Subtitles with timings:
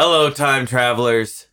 [0.00, 1.48] Hello, time travelers.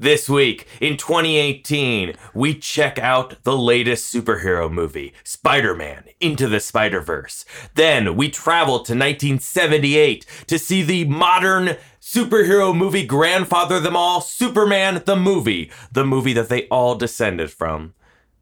[0.00, 6.58] This week, in 2018, we check out the latest superhero movie, Spider Man Into the
[6.58, 7.44] Spider Verse.
[7.76, 15.00] Then we travel to 1978 to see the modern superhero movie grandfather them all, Superman
[15.06, 17.94] the movie, the movie that they all descended from.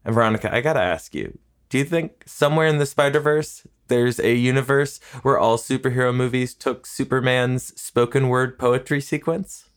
[0.03, 1.37] And Veronica, I gotta ask you,
[1.69, 6.53] do you think somewhere in the Spider Verse there's a universe where all superhero movies
[6.53, 9.69] took Superman's spoken word poetry sequence?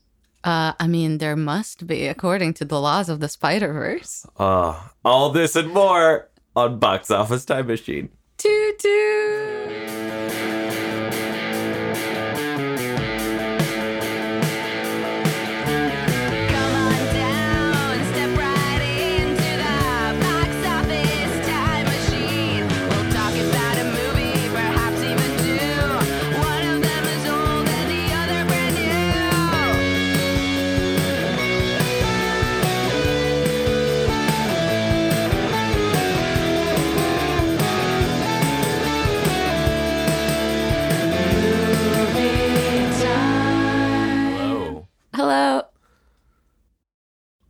[0.45, 4.24] Uh, I mean, there must be, according to the laws of the Spider Verse.
[4.38, 8.10] Oh, all this and more on Box Office Time Machine.
[8.38, 10.45] Toot toot.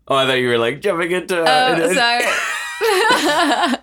[0.09, 1.37] Oh, I thought you were like jumping into.
[1.39, 3.77] Oh, sorry.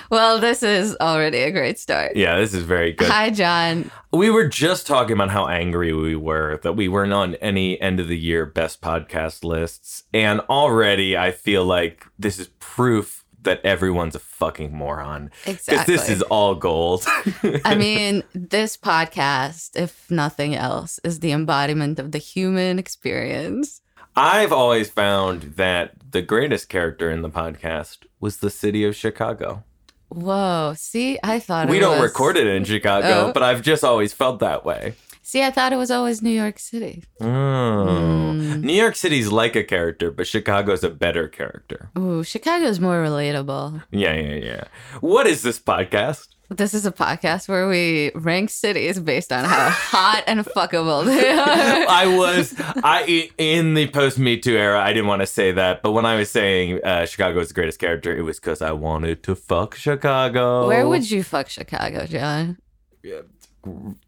[0.10, 2.16] well, this is already a great start.
[2.16, 3.08] Yeah, this is very good.
[3.08, 3.90] Hi, John.
[4.10, 8.00] We were just talking about how angry we were that we weren't on any end
[8.00, 10.04] of the year best podcast lists.
[10.14, 15.30] And already I feel like this is proof that everyone's a fucking moron.
[15.46, 15.94] Exactly.
[15.94, 17.04] this is all gold.
[17.64, 23.80] I mean, this podcast, if nothing else, is the embodiment of the human experience.
[24.16, 29.62] I've always found that the greatest character in the podcast was the city of Chicago.
[30.08, 30.74] Whoa.
[30.76, 33.32] See, I thought We don't was- record it in Chicago, Oh.
[33.32, 34.94] but I've just always felt that way.
[35.28, 37.04] See, I thought it was always New York City.
[37.20, 38.32] Oh.
[38.32, 38.62] Hmm.
[38.62, 41.90] New York City's like a character, but Chicago's a better character.
[41.98, 43.84] Ooh, Chicago's more relatable.
[43.90, 44.64] Yeah, yeah, yeah.
[45.02, 46.28] What is this podcast?
[46.48, 51.28] This is a podcast where we rank cities based on how hot and fuckable they
[51.38, 51.86] are.
[51.90, 54.80] I was I in the post Me Too era.
[54.80, 57.54] I didn't want to say that, but when I was saying uh, Chicago is the
[57.54, 60.66] greatest character, it was because I wanted to fuck Chicago.
[60.68, 62.56] Where would you fuck Chicago, John?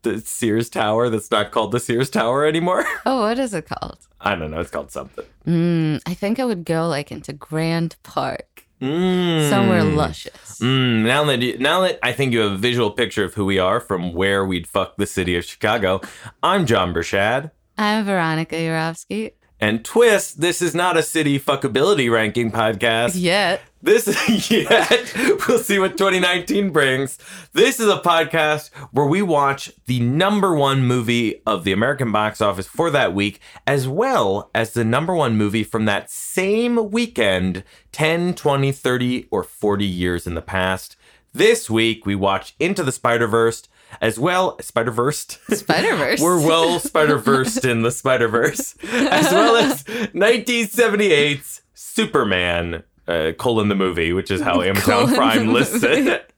[0.03, 1.09] The Sears Tower?
[1.11, 2.85] That's not called the Sears Tower anymore.
[3.07, 3.99] Oh, what is it called?
[4.21, 4.61] I don't know.
[4.61, 5.25] It's called something.
[5.47, 9.49] Mm, I think I would go like into Grand Park, Mm.
[9.51, 10.59] somewhere luscious.
[10.61, 13.45] Mm, now that you, now that I think you have a visual picture of who
[13.45, 16.01] we are from where we'd fuck the city of Chicago,
[16.43, 17.51] I'm John Burchad.
[17.77, 19.33] I'm Veronica Yurovsky.
[19.63, 23.13] And twist, this is not a city fuckability ranking podcast.
[23.15, 23.61] Yet.
[23.83, 25.13] This is yet.
[25.47, 27.19] We'll see what 2019 brings.
[27.53, 32.41] This is a podcast where we watch the number one movie of the American box
[32.41, 37.63] office for that week, as well as the number one movie from that same weekend
[37.93, 40.97] 10, 20, 30, or 40 years in the past.
[41.35, 43.69] This week, we watch Into the Spider Verse,
[44.01, 45.27] as well Spider Verse.
[45.51, 46.21] Spider Verse.
[46.21, 52.83] We're well Spider Versed in the Spider Verse, as well as 1978's Superman.
[53.09, 56.33] Uh, colon the movie, which is how Amazon Colon Prime lists it.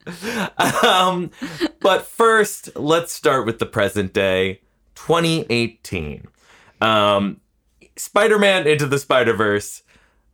[0.83, 1.31] um,
[1.81, 4.61] but first, let's start with the present day,
[4.95, 6.27] 2018.
[6.81, 7.41] Um,
[7.97, 9.83] Spider-Man into the Spider-Verse.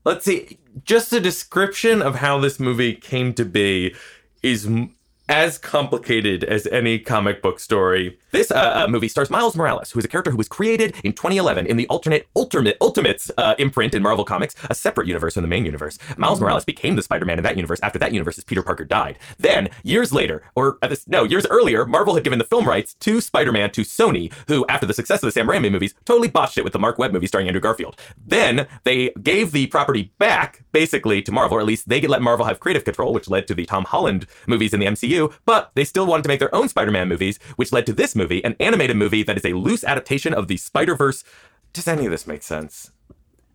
[0.05, 3.97] Let's see, just a description of how this movie came to be
[4.41, 4.95] is m-
[5.29, 8.19] as complicated as any comic book story.
[8.31, 11.13] This uh, uh, movie stars Miles Morales, who is a character who was created in
[11.13, 15.43] 2011 in the alternate Ultimate Ultimates uh, imprint in Marvel Comics, a separate universe from
[15.43, 15.99] the main universe.
[16.17, 19.19] Miles Morales became the Spider-Man in that universe after that universe's Peter Parker died.
[19.39, 22.95] Then, years later, or at this, no, years earlier, Marvel had given the film rights
[22.95, 26.59] to Spider-Man to Sony, who, after the success of the Sam Raimi movies, totally botched
[26.59, 27.97] it with the Mark Webb movie starring Andrew Garfield.
[28.27, 32.47] Then they gave the property back, basically, to Marvel, or at least they let Marvel
[32.47, 35.18] have creative control, which led to the Tom Holland movies in the MCU.
[35.45, 38.45] But they still wanted to make their own Spider-Man movies, which led to this movie,
[38.45, 41.25] an animated movie that is a loose adaptation of the Spider-Verse.
[41.73, 42.93] Does any of this make sense?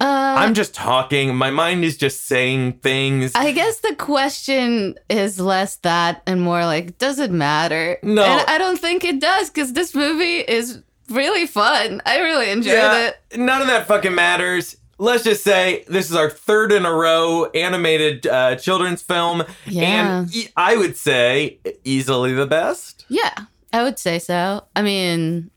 [0.01, 1.33] Uh, I'm just talking.
[1.36, 3.31] My mind is just saying things.
[3.36, 8.00] I guess the question is less that and more like, does it matter?
[8.04, 8.24] No.
[8.24, 12.01] And I don't think it does because this movie is really fun.
[12.06, 13.18] I really enjoyed it.
[13.38, 14.75] none of that fucking matters.
[15.00, 20.19] Let's just say this is our third in a row animated uh, children's film, Yeah.
[20.22, 23.06] and e- I would say easily the best.
[23.10, 23.34] Yeah,
[23.74, 24.63] I would say so.
[24.75, 25.50] I mean,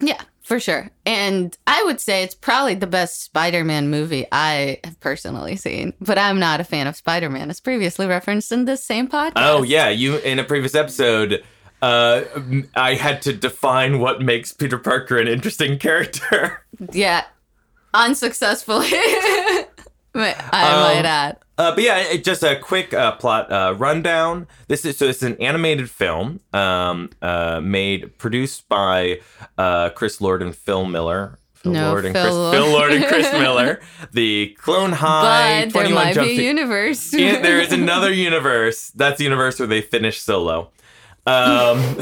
[0.00, 0.90] yeah, for sure.
[1.04, 5.92] And I would say it's probably the best Spider Man movie I have personally seen.
[6.00, 9.32] But I'm not a fan of Spider Man, as previously referenced in this same podcast.
[9.36, 11.42] Oh yeah, you in a previous episode
[11.82, 12.22] uh,
[12.74, 16.62] I had to define what makes Peter Parker an interesting character.
[16.92, 17.24] Yeah,
[18.04, 18.88] unsuccessfully.
[20.14, 21.38] I Um, might add.
[21.58, 24.46] Uh, but yeah, it, just a quick uh, plot uh, rundown.
[24.68, 29.20] This is so it's an animated film um, uh, made produced by
[29.58, 31.38] uh, Chris Lord and Phil Miller.
[31.54, 32.54] Phil No, Lord and Phil Chris, Lord.
[32.54, 33.80] Phil Lord and Chris Miller.
[34.12, 37.12] The Clone High But there might be a universe.
[37.12, 38.90] Yeah, there is another universe.
[38.94, 40.70] That's the universe where they finished Solo.
[41.26, 41.96] Um,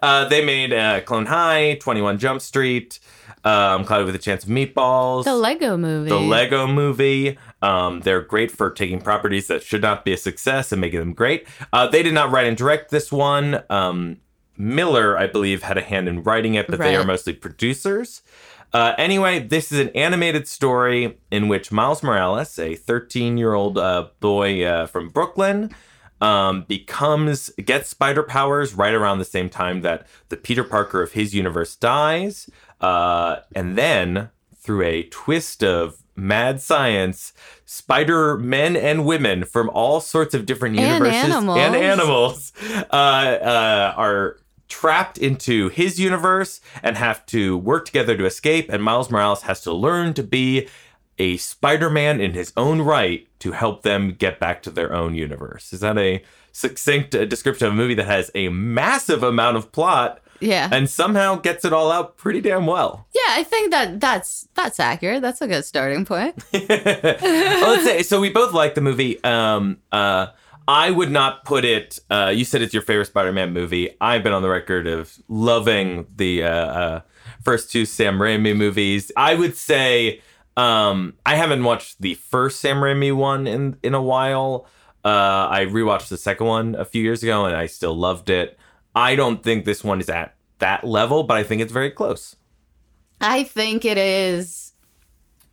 [0.00, 3.00] uh, they made uh, Clone High, 21 Jump Street,
[3.44, 6.08] um, Cloudy with a Chance of Meatballs, the Lego movie.
[6.08, 7.38] the Lego movie.
[7.62, 11.12] Um, they're great for taking properties that should not be a success and making them
[11.12, 11.46] great.
[11.72, 13.62] Uh, they did not write and direct this one.
[13.70, 14.18] Um,
[14.56, 18.22] Miller, I believe, had a hand in writing it, but they are mostly producers.
[18.72, 23.78] Uh, anyway, this is an animated story in which Miles Morales, a 13 year old
[23.78, 25.74] uh, boy uh, from Brooklyn,
[26.20, 31.12] um, becomes gets spider powers right around the same time that the Peter Parker of
[31.12, 32.50] his universe dies,
[32.80, 37.32] uh, and then through a twist of mad science,
[37.64, 41.58] spider men and women from all sorts of different And universes animals.
[41.58, 42.52] and animals
[42.92, 44.38] uh, uh, are
[44.68, 48.68] trapped into his universe and have to work together to escape.
[48.68, 50.68] And Miles Morales has to learn to be
[51.18, 55.72] a Spider-Man in his own right to help them get back to their own universe.
[55.72, 56.22] Is that a
[56.52, 60.68] succinct uh, description of a movie that has a massive amount of plot yeah.
[60.72, 63.06] and somehow gets it all out pretty damn well?
[63.14, 65.22] yeah, I think that that's that's accurate.
[65.22, 66.42] That's a good starting point.
[66.52, 68.20] Well, let's say so.
[68.20, 69.22] We both like the movie.
[69.24, 70.28] Um, uh,
[70.66, 71.98] I would not put it.
[72.10, 73.90] Uh, you said it's your favorite Spider-Man movie.
[74.00, 77.00] I've been on the record of loving the uh, uh,
[77.42, 79.10] first two Sam Raimi movies.
[79.16, 80.20] I would say
[80.56, 84.66] um, I haven't watched the first Sam Raimi one in in a while.
[85.04, 88.58] Uh, I rewatched the second one a few years ago, and I still loved it.
[88.94, 92.36] I don't think this one is at that level, but I think it's very close.
[93.20, 94.72] I think it is.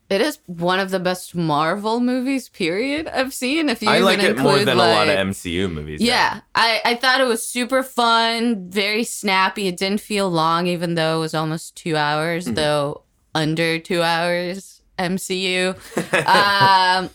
[0.07, 3.07] It is one of the best Marvel movies, period.
[3.07, 3.69] I've seen.
[3.69, 5.99] If you I like it more than a lot of MCU movies.
[5.99, 9.67] Yeah, I, I thought it was super fun, very snappy.
[9.67, 12.53] It didn't feel long, even though it was almost two hours, Mm-hmm.
[12.53, 13.01] though
[13.33, 15.69] under two hours MCU.
[16.27, 17.09] um,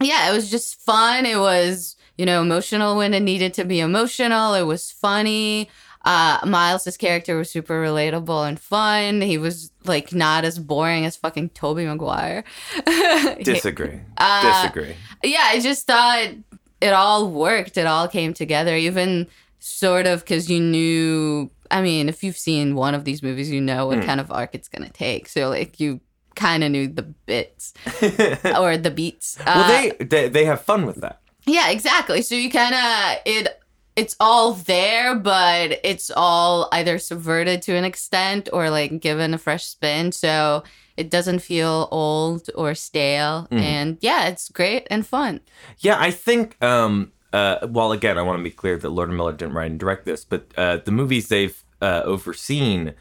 [0.00, 1.26] yeah, it was just fun.
[1.26, 4.54] It was, you know, emotional when it needed to be emotional.
[4.54, 5.68] It was funny.
[6.04, 9.20] Uh, Miles' character was super relatable and fun.
[9.20, 12.42] He was like not as boring as fucking Tobey Maguire.
[13.42, 14.00] Disagree.
[14.16, 14.96] Uh, Disagree.
[15.22, 16.28] yeah, I just thought
[16.80, 17.76] it all worked.
[17.76, 19.28] It all came together, even
[19.60, 21.50] sort of because you knew.
[21.70, 24.54] I mean, if you've seen one of these movies, you know what kind of arc
[24.54, 25.26] it's gonna take.
[25.28, 26.00] So like you
[26.34, 27.72] kind of knew the bits
[28.58, 29.38] or the beats.
[29.46, 31.20] Well, Uh, they, they they have fun with that.
[31.46, 32.22] Yeah, exactly.
[32.22, 33.58] So you kind of it.
[33.94, 39.38] It's all there, but it's all either subverted to an extent or like given a
[39.38, 40.12] fresh spin.
[40.12, 40.64] So
[40.96, 43.48] it doesn't feel old or stale.
[43.50, 43.60] Mm.
[43.60, 45.40] And yeah, it's great and fun.
[45.80, 46.62] Yeah, I think.
[46.62, 49.70] Um, uh, well, again, I want to be clear that Lord and Miller didn't write
[49.70, 52.94] and direct this, but uh, the movies they've uh, overseen,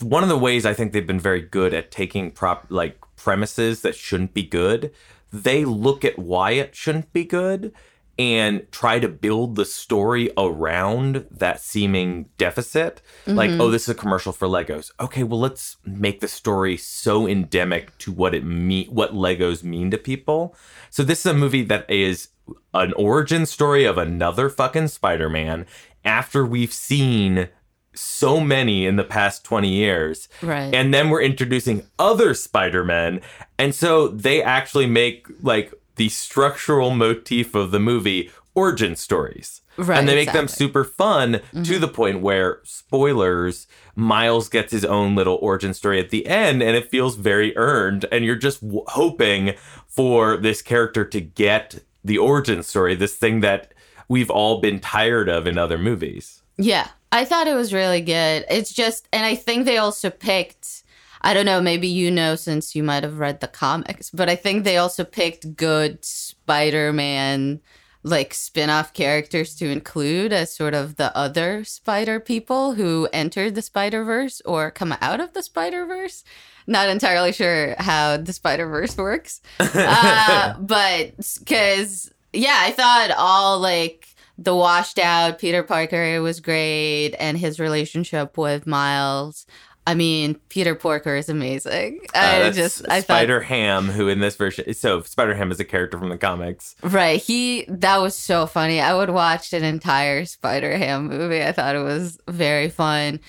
[0.00, 3.82] one of the ways I think they've been very good at taking prop like premises
[3.82, 4.92] that shouldn't be good,
[5.32, 7.72] they look at why it shouldn't be good
[8.18, 13.02] and try to build the story around that seeming deficit.
[13.26, 13.60] Like, mm-hmm.
[13.60, 14.90] oh, this is a commercial for Legos.
[14.98, 19.90] Okay, well, let's make the story so endemic to what it mean, what Legos mean
[19.90, 20.56] to people.
[20.88, 22.28] So this is a movie that is
[22.72, 25.66] an origin story of another fucking Spider-Man
[26.04, 27.50] after we've seen
[27.96, 30.28] so many in the past 20 years.
[30.42, 30.74] Right.
[30.74, 33.20] And then we're introducing other Spider-Men.
[33.58, 39.62] And so they actually make like the structural motif of the movie origin stories.
[39.78, 41.80] Right, and they make them super fun to mm-hmm.
[41.80, 46.74] the point where spoilers Miles gets his own little origin story at the end and
[46.74, 49.52] it feels very earned and you're just w- hoping
[49.86, 53.74] for this character to get the origin story this thing that
[54.08, 56.42] we've all been tired of in other movies.
[56.56, 58.44] Yeah, I thought it was really good.
[58.50, 60.82] It's just, and I think they also picked,
[61.22, 64.36] I don't know, maybe you know since you might have read the comics, but I
[64.36, 67.60] think they also picked good Spider Man,
[68.02, 73.54] like spin off characters to include as sort of the other spider people who entered
[73.54, 76.22] the Spider Verse or come out of the Spider Verse.
[76.68, 79.40] Not entirely sure how the Spider Verse works.
[79.60, 87.14] uh, but because, yeah, I thought all like, the washed out Peter Parker was great
[87.18, 89.46] and his relationship with Miles.
[89.88, 92.00] I mean, Peter Porker is amazing.
[92.12, 95.60] Uh, I just I thought Spider Ham, who in this version, so Spider Ham is
[95.60, 96.74] a character from the comics.
[96.82, 97.22] right.
[97.22, 98.80] He that was so funny.
[98.80, 101.40] I would watch an entire Spider Ham movie.
[101.42, 103.20] I thought it was very fun.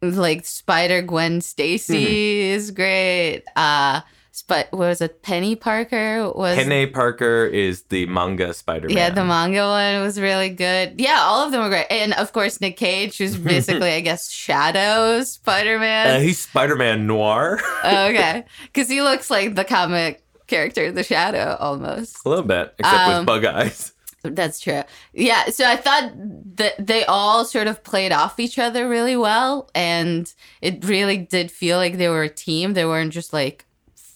[0.00, 2.54] Like Spider Gwen Stacy Mm-hmm.
[2.56, 3.42] is great.
[3.56, 4.02] Uh,
[4.40, 5.22] but was it?
[5.22, 8.96] Peni Parker was Henne Parker is the manga Spider Man.
[8.96, 10.98] Yeah, the manga one was really good.
[10.98, 11.88] Yeah, all of them were great.
[11.90, 16.22] And of course, Nick Cage, who's basically, I guess, Shadow Spider Uh, Man.
[16.22, 17.60] he's Spider Man Noir.
[17.84, 18.44] okay.
[18.64, 22.24] Because he looks like the comic character, the Shadow, almost.
[22.24, 23.92] a little bit, except Um, with bug eyes.
[24.24, 24.82] That's true.
[25.12, 26.12] Yeah, so I thought
[26.56, 29.68] that they all sort of played off each other really well.
[29.74, 32.74] And it really did feel like they were a team.
[32.74, 33.66] They weren't just like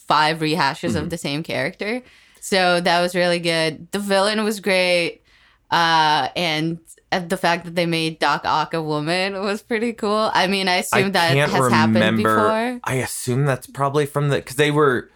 [0.06, 2.02] five rehashes of the same character.
[2.40, 3.90] So that was really good.
[3.90, 5.22] The villain was great.
[5.70, 6.78] Uh, and
[7.10, 10.30] uh, the fact that they made Doc Ock a woman was pretty cool.
[10.32, 12.80] I mean, I assume that has happened before.
[12.84, 15.10] I assume that's probably from the because they were.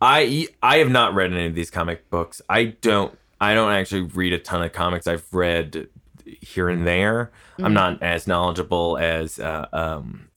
[0.00, 2.42] I I have not read any of these comic books.
[2.48, 3.16] I don't.
[3.40, 5.06] I don't actually read a ton of comics.
[5.06, 5.88] I've read
[6.24, 7.32] here and there.
[7.54, 7.64] Mm-hmm.
[7.64, 9.38] I'm not as knowledgeable as.
[9.38, 10.28] Uh, um,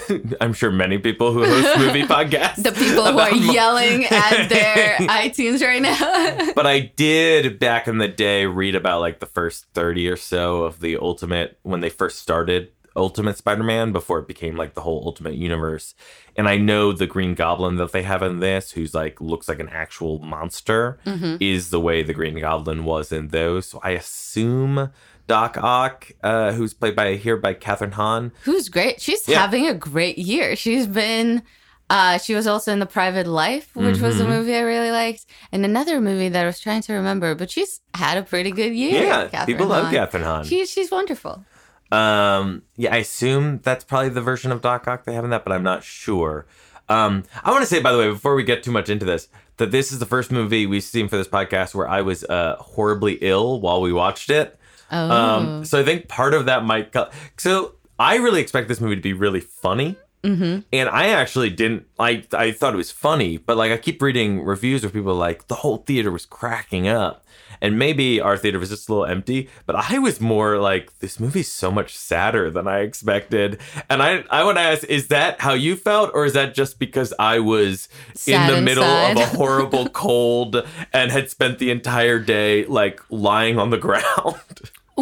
[0.40, 2.62] I'm sure many people who host movie podcasts.
[2.62, 6.52] The people who are yelling at their iTunes right now.
[6.54, 10.62] but I did back in the day read about like the first 30 or so
[10.62, 14.82] of the Ultimate when they first started Ultimate Spider Man before it became like the
[14.82, 15.94] whole Ultimate Universe.
[16.36, 19.60] And I know the Green Goblin that they have in this, who's like looks like
[19.60, 21.36] an actual monster, mm-hmm.
[21.40, 23.66] is the way the Green Goblin was in those.
[23.66, 24.90] So I assume
[25.28, 29.00] Doc Ock, uh, who's played by here by Kathryn Hahn, Who's great.
[29.00, 29.40] She's Yeah.
[29.40, 30.56] having a great year.
[30.56, 31.42] She's been
[31.90, 34.26] uh she was also in The Private Life, which was Mm-hmm.
[34.26, 37.50] a movie I really liked, and another movie that I was trying to remember, but
[37.50, 39.04] she's had a pretty good year.
[39.04, 40.44] yeah, Kathryn people love Kathryn Hahn.
[40.44, 41.44] She, she's wonderful.
[41.90, 45.44] Um, yeah, I assume that's probably the version of Doc Ock they have in that,
[45.44, 46.46] but I'm not sure.
[46.88, 49.28] Um, I want to say, by the way, before we get too much into this,
[49.58, 52.56] that this is the first movie we've seen for this podcast where I was uh,
[52.58, 54.58] horribly ill while we watched it.
[54.92, 55.10] Oh.
[55.10, 56.92] Um, so I think part of that might.
[56.92, 59.96] Co- so I really expect this movie to be really funny.
[60.22, 60.60] Mm-hmm.
[60.72, 61.86] And I actually didn't.
[61.98, 65.14] I I thought it was funny, but like I keep reading reviews where people are
[65.14, 67.24] like the whole theater was cracking up,
[67.60, 69.48] and maybe our theater was just a little empty.
[69.66, 73.58] But I was more like this movie's so much sadder than I expected.
[73.90, 76.78] And I I want to ask, is that how you felt, or is that just
[76.78, 81.72] because I was Sad in the middle of a horrible cold and had spent the
[81.72, 84.36] entire day like lying on the ground?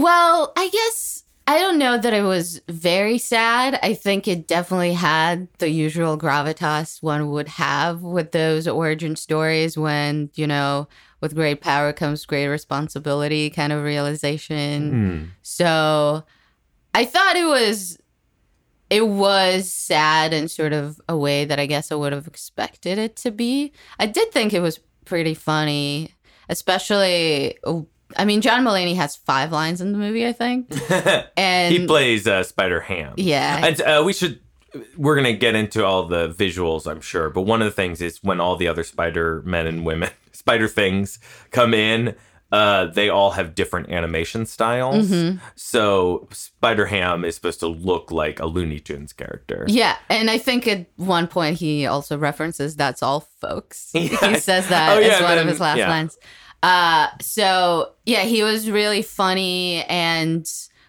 [0.01, 3.79] Well, I guess I don't know that it was very sad.
[3.83, 9.77] I think it definitely had the usual gravitas one would have with those origin stories
[9.77, 10.89] when, you know,
[11.21, 14.91] with great power comes great responsibility kind of realization.
[14.91, 15.25] Hmm.
[15.43, 16.25] So
[16.95, 17.99] I thought it was
[18.89, 22.97] it was sad in sort of a way that I guess I would have expected
[22.97, 23.73] it to be.
[23.99, 26.15] I did think it was pretty funny,
[26.49, 27.59] especially
[28.17, 30.73] I mean John Mulaney has 5 lines in the movie, I think.
[31.37, 33.15] And he plays uh, Spider Ham.
[33.17, 33.67] Yeah.
[33.67, 34.41] and uh, we should.
[34.97, 37.29] We're gonna get into all the visuals, I'm sure.
[37.31, 40.69] But one of the things is when all the other Spider men and women, Spider
[40.69, 41.19] things,
[41.51, 42.15] come in.
[42.53, 45.07] Uh, they all have different animation styles.
[45.09, 45.39] Mm-hmm.
[45.55, 49.65] So Spider Ham is supposed to look like a Looney Tunes character.
[49.69, 54.31] Yeah, and I think at one point he also references "That's all, folks." Yeah.
[54.31, 55.89] He says that Oh, yeah, as one then- of his last yeah.
[55.89, 56.19] lines.
[56.63, 60.47] Uh, so yeah, he was really funny and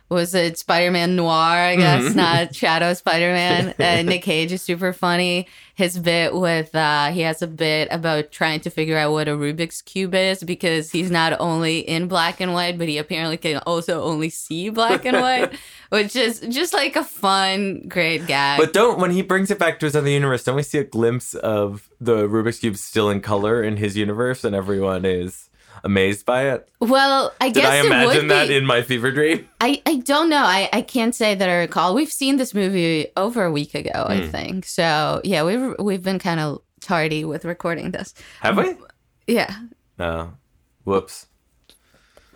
[0.10, 1.32] was it Spider-Man Noir?
[1.32, 2.18] I guess Mm-hmm.
[2.18, 3.76] not Shadow Spider-Man.
[3.80, 5.48] uh, Nick Cage is super funny.
[5.76, 9.32] His bit with uh, he has a bit about trying to figure out what a
[9.32, 13.60] Rubik's cube is because he's not only in black and white, but he apparently can
[13.60, 15.54] also only see black and white,
[15.90, 18.60] which is just like a fun, great gag.
[18.60, 20.84] But don't when he brings it back to his other universe, don't we see a
[20.84, 25.48] glimpse of the Rubik's cube still in color in his universe, and everyone is
[25.84, 26.68] amazed by it?
[26.80, 29.48] Well, I Did guess I it imagine that in my fever dream?
[29.60, 30.44] I, I don't know.
[30.44, 31.94] I, I can't say that I recall.
[31.96, 34.30] We've seen this movie over a week ago, I Hmm.
[34.30, 34.66] think.
[34.66, 38.14] So yeah, we've we've been kind of tardy with recording this.
[38.42, 38.76] Have we?
[39.28, 39.54] Yeah,
[40.00, 40.34] No.
[40.84, 41.28] Whoops.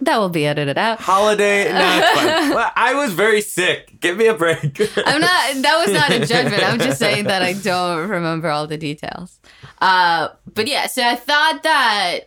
[0.01, 0.99] that will be edited out.
[0.99, 1.65] Holiday.
[1.73, 2.55] No.
[2.55, 3.99] Well, I was very sick.
[3.99, 4.59] Give me a break.
[5.05, 5.55] I'm not.
[5.63, 6.63] That was not a judgment.
[6.63, 9.39] I'm just saying that I don't remember all the details.
[9.81, 12.19] Uh, but yeah, so I thought that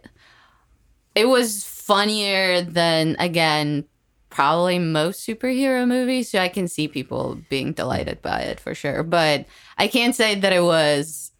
[1.18, 3.84] it was funnier than again
[4.30, 6.30] probably most superhero movies.
[6.30, 9.02] So I can see people being delighted by it for sure.
[9.02, 9.46] But
[9.78, 11.32] I can't say that it was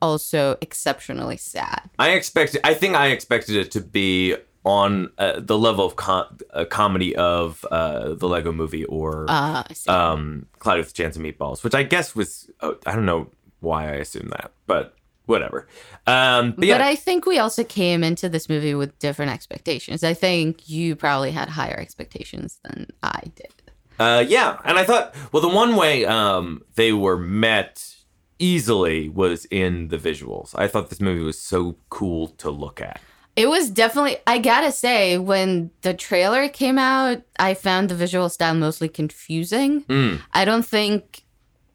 [0.00, 1.90] also exceptionally sad.
[1.98, 2.60] I expected.
[2.64, 7.14] I think I expected it to be on uh, the level of com- uh, comedy
[7.16, 11.82] of uh, the Lego Movie or Uh, um, Cloudy with Chance of Meatballs, which I
[11.82, 13.30] guess was oh, I don't know
[13.60, 14.94] why I assumed that, but
[15.26, 15.66] whatever.
[16.06, 20.04] Um, but yeah, But I think we also came into this movie with different expectations.
[20.04, 23.52] I think you probably had higher expectations than I did.
[23.98, 27.94] Uh, yeah, and I thought, well, the one way um, they were met
[28.38, 30.54] easily was in the visuals.
[30.56, 33.00] I thought this movie was so cool to look at.
[33.36, 38.28] It was definitely, I gotta say, when the trailer came out, I found the visual
[38.28, 39.82] style mostly confusing.
[39.84, 40.20] Mm.
[40.32, 41.23] I don't think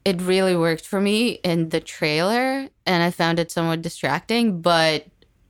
[0.06, 5.06] it really worked for me in the trailer, and I found it somewhat distracting, but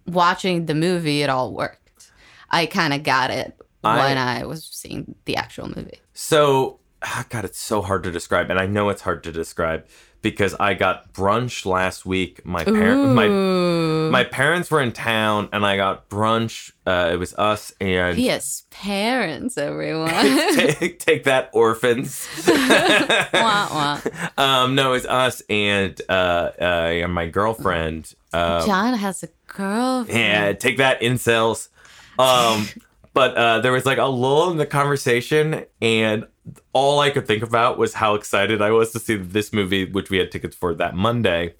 [0.08, 2.12] watching the movie, it all worked.
[2.50, 6.00] I kind of got it I- when I was seeing the actual movie.
[6.14, 9.86] So, ah, God, it's so hard to describe, and I know it's hard to describe
[10.22, 12.46] because I got brunch last week.
[12.46, 16.72] My parent, my my parents were in town, and I got brunch.
[16.86, 20.10] Uh, it was us and yes, parents, everyone.
[20.56, 22.28] take, take that, orphans.
[22.48, 24.02] wah, wah.
[24.38, 28.14] um, no, it's us and uh, uh, and my girlfriend.
[28.34, 30.20] Uh, John has a girlfriend.
[30.20, 31.70] yeah, take that, incels.
[32.18, 32.68] Um,
[33.14, 36.26] but uh, there was like a lull in the conversation, and
[36.74, 40.10] all I could think about was how excited I was to see this movie, which
[40.10, 41.56] we had tickets for that Monday.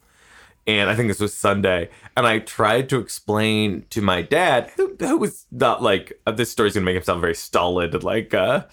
[0.68, 1.90] And I think this was Sunday.
[2.16, 6.52] And I tried to explain to my dad, who, who was not like, uh, this
[6.52, 8.66] story's gonna make him sound very stolid and like uh,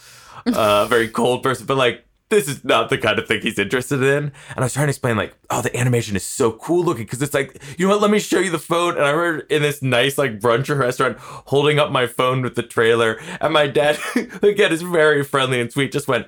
[0.46, 3.58] uh, a very cold person, but like, this is not the kind of thing he's
[3.58, 4.24] interested in.
[4.24, 7.22] And I was trying to explain, like, oh, the animation is so cool looking because
[7.22, 8.02] it's like, you know what?
[8.02, 8.96] Let me show you the phone.
[8.96, 12.62] And I remember in this nice, like, brunch restaurant holding up my phone with the
[12.64, 13.20] trailer.
[13.40, 13.98] And my dad,
[14.42, 16.26] again, is very friendly and sweet, just went,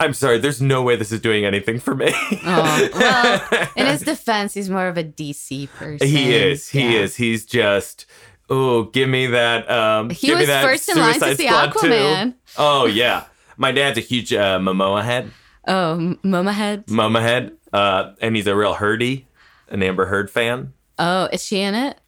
[0.00, 2.12] I'm sorry, there's no way this is doing anything for me.
[2.44, 6.06] Oh, well, in his defense, he's more of a DC person.
[6.06, 6.68] he is.
[6.68, 7.00] He Yeah.
[7.00, 7.16] is.
[7.16, 8.06] He's just.
[8.50, 9.68] Oh, give me that.
[9.70, 11.78] Um, He give me was that first in line to see Squad too.
[11.88, 12.34] Aquaman.
[12.56, 13.24] Oh yeah,
[13.58, 15.30] my dad's a huge uh, Momoa head.
[15.66, 16.88] Oh, M- Mama Head.
[16.88, 19.24] Mama head, uh, and he's a real Herdy,
[19.68, 20.72] an Amber Heard fan.
[20.98, 21.98] Oh, is she in it?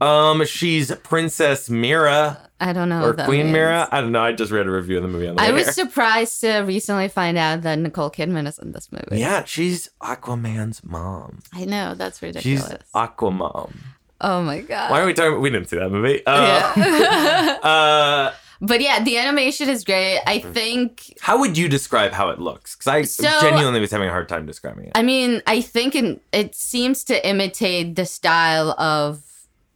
[0.00, 3.02] Um, she's Princess Mera I don't know.
[3.02, 3.52] or what that Queen means.
[3.54, 3.88] Mera.
[3.90, 4.20] I don't know.
[4.22, 5.84] I just read a review of the movie on the I way was here.
[5.86, 9.18] surprised to recently find out that Nicole Kidman is in this movie.
[9.20, 11.40] Yeah, she's Aquaman's mom.
[11.52, 12.84] I know that's She's ridiculous.
[12.94, 13.72] Aquamom.
[14.20, 14.92] oh my god.
[14.92, 15.40] Why are we talking?
[15.40, 16.24] We didn't see that movie.
[16.24, 17.58] Uh, Yeah.
[17.68, 20.20] uh, but yeah, the animation is great.
[20.26, 21.14] I think.
[21.20, 22.74] how would you describe how it looks?
[22.76, 24.92] Because I So- genuinely was having a hard time describing it.
[24.94, 29.22] I mean, I think in, it seems to imitate the style of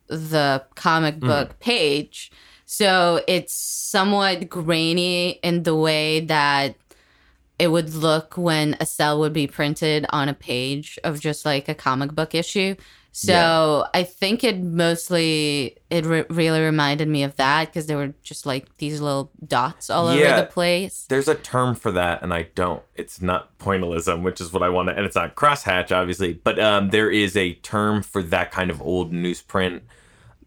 [0.09, 1.27] the comic Mm-hmm.
[1.29, 2.31] book page.
[2.67, 6.75] So it's somewhat grainy in the way that
[7.59, 11.69] it would look when a cell would be printed on a page of just like
[11.69, 12.75] a comic book issue.
[13.15, 13.33] So
[13.95, 14.01] Yeah.
[14.01, 18.47] I think it mostly it re- really reminded me of that because there were just
[18.47, 20.33] like these little dots all Yeah.
[20.33, 21.05] over the place.
[21.11, 22.83] There's a term for that, and I don't.
[22.95, 26.33] It's not pointillism, which is what I want to, and it's not crosshatch, obviously.
[26.33, 29.83] But um, there is a term for that kind of old newsprint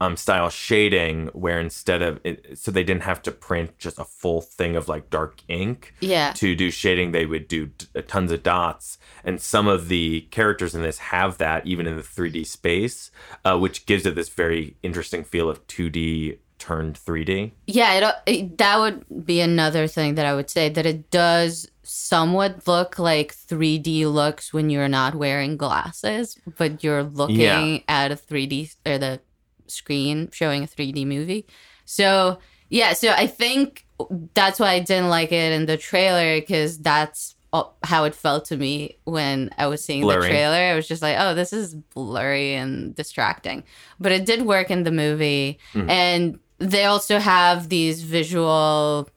[0.01, 4.03] um, style shading, where instead of it, so they didn't have to print just a
[4.05, 5.93] full thing of like dark ink.
[5.99, 6.33] Yeah.
[6.33, 10.75] To do shading, they would do t- tons of dots, and some of the characters
[10.75, 13.11] in this have that even in the 3D space,
[13.43, 17.51] uh, which gives it this very interesting feel of 2D turned 3D.
[17.67, 21.69] Yeah, it, it, that would be another thing that I would say that it does
[21.83, 27.79] somewhat look like 3D looks when you're not wearing glasses, but you're looking Yeah.
[27.87, 29.19] at a 3D or the
[29.67, 31.45] screen showing a 3D movie.
[31.85, 33.85] So, yeah, so I think
[34.33, 37.35] that's why I didn't like it in the trailer because that's
[37.83, 40.23] how it felt to me when I was seeing Blurry.
[40.23, 40.57] the trailer.
[40.57, 43.63] I was just like, oh, this is blurry and distracting.
[43.99, 45.59] But it did work in the movie.
[45.73, 45.89] Mm-hmm.
[45.89, 49.09] And they also have these visual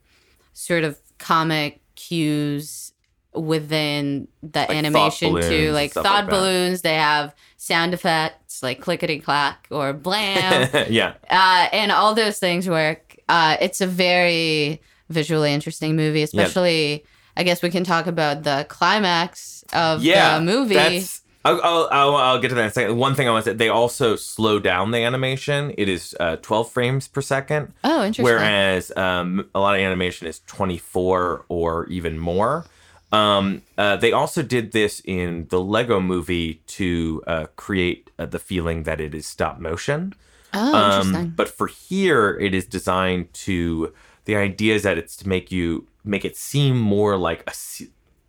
[0.52, 2.92] sort of comic cues
[3.34, 9.18] within the thought animation too like thought like balloons they have sound effects like clickety
[9.18, 11.14] clack or blam yeah.
[11.28, 13.16] uh, and all those things work.
[13.28, 17.04] Uh, it's a very visually interesting movie, especially.
[17.36, 20.74] I guess we can talk about the climax of yeah, the movie.
[20.74, 22.96] That's, I'll, I'll, I'll, I'll get to that in a second.
[22.96, 25.72] One thing I want to say, they also slow down the animation.
[25.78, 28.24] It is uh, 12 frames per second, oh, interesting.
[28.24, 32.66] whereas um, a lot of animation is 24 or even more.
[33.12, 38.38] Um, uh, they also did this in the Lego movie to uh, create uh, the
[38.38, 40.12] feeling that it is stop motion.
[40.52, 41.32] oh, Um, interesting.
[41.36, 43.94] but for here, it is designed to.
[44.26, 47.54] The idea is that it's to make you make it seem more like a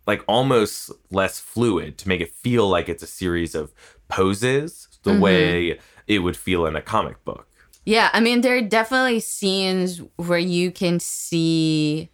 [0.06, 3.72] like almost less fluid to make it feel like it's a series of
[4.08, 5.20] poses the Mhm.
[5.20, 7.46] way it would feel in a comic book.
[7.84, 12.10] Yeah, I mean, there are definitely scenes where you can see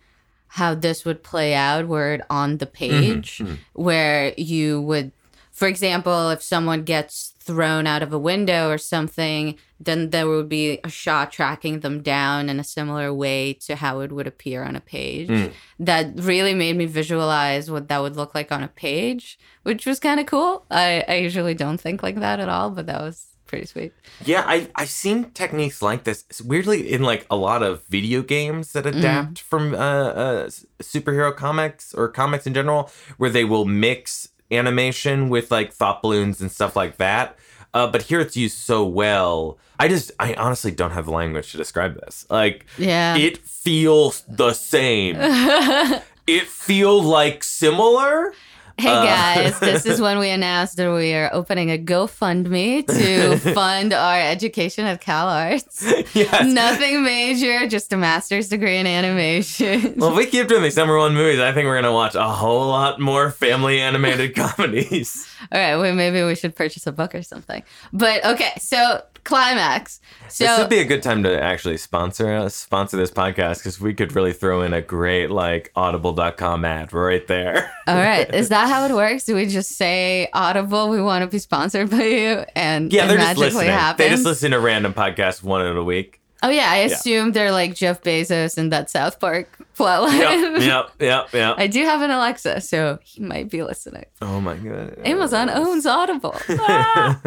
[0.57, 3.55] how this would play out word on the mm-hmm, page, mm-hmm.
[3.75, 5.13] where you would,
[5.53, 10.49] for example, if someone gets thrown out of a window or something, then there would
[10.49, 14.63] be a shot tracking them down in a similar way to how it would appear
[14.63, 15.29] on a page.
[15.29, 15.53] Mm.
[15.79, 20.01] That really made me visualize what that would look like on a page, which was
[20.01, 20.65] kind of cool.
[20.71, 23.93] I, I usually don't think like that at all, but that was pretty sweet.
[24.25, 28.23] Yeah, I I've seen techniques like this It's weirdly in like a lot of video
[28.23, 30.47] games that adapt from uh, uh,
[30.83, 36.41] superhero comics or comics in general, where they will mix animation with like thought balloons
[36.41, 37.37] and stuff like that.
[37.75, 39.59] Uh, but here it's used so well.
[39.79, 42.25] I just I honestly don't have the language to describe this.
[42.31, 43.17] Like Yeah.
[43.17, 45.17] it feels the same.
[46.27, 48.33] it feels like similar.
[48.79, 53.39] Hey Uh, guys, this is when we announced that we are opening a GoFundMe to
[53.55, 56.15] fund our education at CalArts.
[56.15, 56.47] yes.
[56.53, 59.95] Nothing major, just a master's degree in animation.
[59.97, 62.25] Well, if we keep doing these number one movies, I think we're gonna watch a
[62.29, 65.27] whole lot more family animated comedies.
[65.51, 67.63] All right, well, maybe we should purchase a book or something.
[67.95, 70.01] But okay, so climax.
[70.25, 73.79] this So would be a good time to actually sponsor us, sponsor this podcast, because
[73.81, 77.71] we could really throw in a great like Audible.com ad right there.
[77.87, 79.25] all right, is that how it works?
[79.25, 80.89] Do we just say Audible?
[80.89, 83.69] We want to be sponsored by you, and Yeah, they're just listening.
[83.69, 83.99] happens.
[83.99, 86.21] They just listen to random podcasts one in a week.
[86.43, 90.61] Oh yeah, I assume they're like Jeff Bezos in that South Park plotline.
[90.61, 91.55] Yep, yep, yep, yep.
[91.59, 94.05] I do have an Alexa, so he might be listening.
[94.21, 94.99] Oh my god.
[95.05, 96.37] Amazon owns Audible.
[96.69, 97.21] Ah.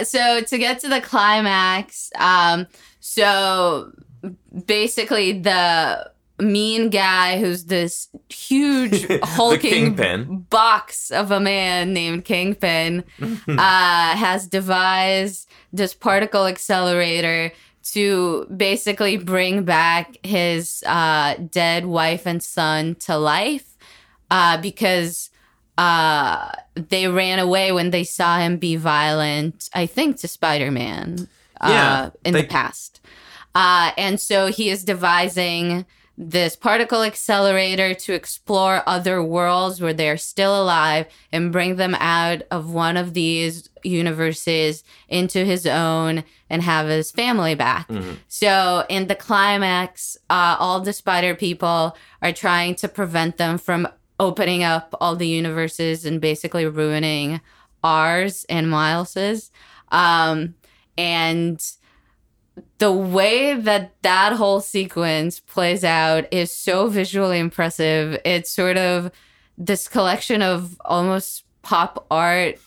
[0.00, 2.66] uh, so to get to the climax, um,
[3.00, 3.92] so
[4.66, 10.46] basically the mean guy who's this huge hulking Kingpin.
[10.50, 13.04] box of a man named Kingpin
[13.48, 17.52] uh, has devised this particle accelerator
[17.92, 23.76] to basically bring back his uh, dead wife and son to life
[24.30, 25.30] uh, because
[25.78, 31.28] uh, they ran away when they saw him be violent, I think, to Spider Man
[31.60, 33.00] uh, Yeah, in they- the past.
[33.54, 35.86] Uh, and so he is devising
[36.18, 42.42] this particle accelerator to explore other worlds where they're still alive and bring them out
[42.50, 47.90] of one of these universes into his own and have his family back.
[48.28, 53.86] So in the climax, uh, all the spider people are trying to prevent them from
[54.18, 57.40] opening up all the universes and basically ruining
[57.84, 59.50] ours and Miles's.
[59.90, 60.54] Um,
[60.96, 61.62] and
[62.78, 68.18] the way that that whole sequence plays out is so visually impressive.
[68.24, 69.10] It's sort of
[69.58, 72.58] this collection of almost pop art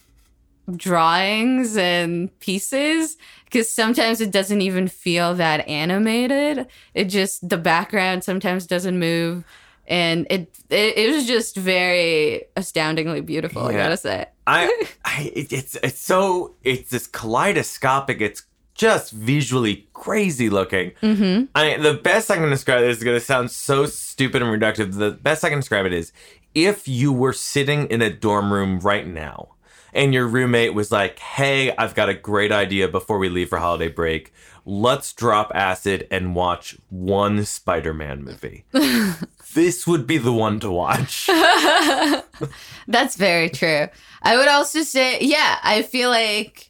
[0.76, 6.68] drawings and pieces because sometimes it doesn't even feel that animated.
[6.94, 9.44] It just the background sometimes doesn't move
[9.88, 14.26] and it it, it was just very astoundingly beautiful, I got to say.
[14.46, 18.22] I, I it- it's it's so it's this kaleidoscopic.
[18.22, 18.44] It's
[18.80, 20.92] just visually crazy looking.
[21.04, 21.50] Mhm.
[21.54, 24.94] I the best I can describe this is going to sound so stupid and reductive.
[24.98, 26.14] The best I can describe it is
[26.56, 29.50] if you were sitting in a dorm room right now
[29.94, 33.58] and your roommate was like, "Hey, I've got a great idea before we leave for
[33.58, 34.32] holiday break.
[34.66, 38.64] Let's drop acid and watch one Spider-Man movie."
[39.54, 41.28] this would be the one to watch.
[42.88, 43.88] That's very true.
[44.22, 46.69] I would also say, yeah, I feel like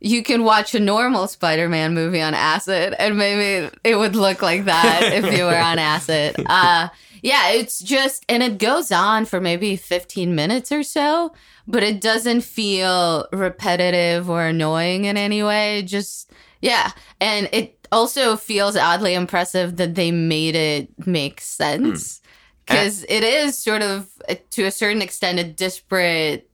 [0.00, 4.64] you can watch a normal Spider-Man movie on acid, and maybe it would look like
[4.64, 6.36] that if you were on acid.
[6.50, 6.88] Uh,
[7.22, 11.34] yeah, it's just, and it goes on for maybe 15 minutes or so,
[11.66, 15.82] but it doesn't feel repetitive or annoying in any way.
[15.82, 16.32] Just,
[16.62, 22.20] yeah, and it also feels oddly impressive that they made it make sense
[22.66, 24.08] because it is sort of
[24.50, 26.48] to a certain extent a disparate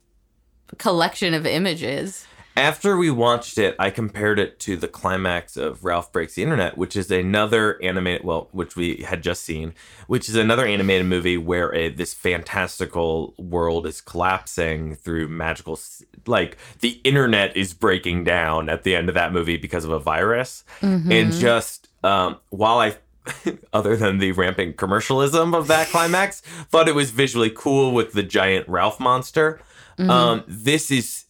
[0.78, 2.25] collection of images.
[2.56, 6.78] After we watched it, I compared it to the climax of Ralph Breaks the Internet,
[6.78, 9.74] which is another animated, well, which we had just seen,
[10.06, 15.78] which is another animated movie where a, this fantastical world is collapsing through magical,
[16.26, 20.00] like the internet is breaking down at the end of that movie because of a
[20.00, 20.64] virus.
[21.12, 22.96] And just um, while I
[23.72, 26.40] other than the rampant commercialism of that climax,
[26.70, 29.60] thought it was visually cool with the giant Ralph monster.
[29.98, 31.25] Um, this is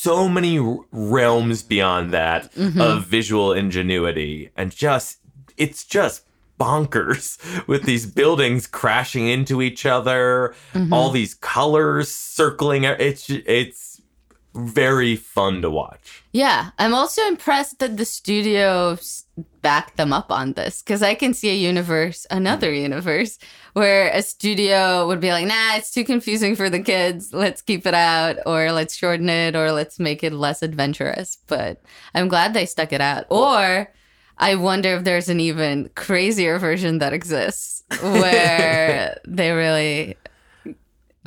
[0.00, 0.60] so many
[0.92, 2.80] realms beyond that mm-hmm.
[2.80, 5.18] of visual ingenuity and just
[5.56, 6.24] it's just
[6.58, 11.14] bonkers with these buildings crashing into each other all mm-hmm.
[11.14, 13.87] these colors circling it's it's
[14.58, 16.24] very fun to watch.
[16.32, 19.24] Yeah, I'm also impressed that the studio s-
[19.62, 22.82] backed them up on this because I can see a universe, another hmm.
[22.82, 23.38] universe,
[23.72, 27.32] where a studio would be like, nah, it's too confusing for the kids.
[27.32, 31.38] Let's keep it out, or let's shorten it, or let's make it less adventurous.
[31.46, 31.82] But
[32.14, 33.26] I'm glad they stuck it out.
[33.30, 33.92] Or
[34.38, 40.16] I wonder if there's an even crazier version that exists where they really,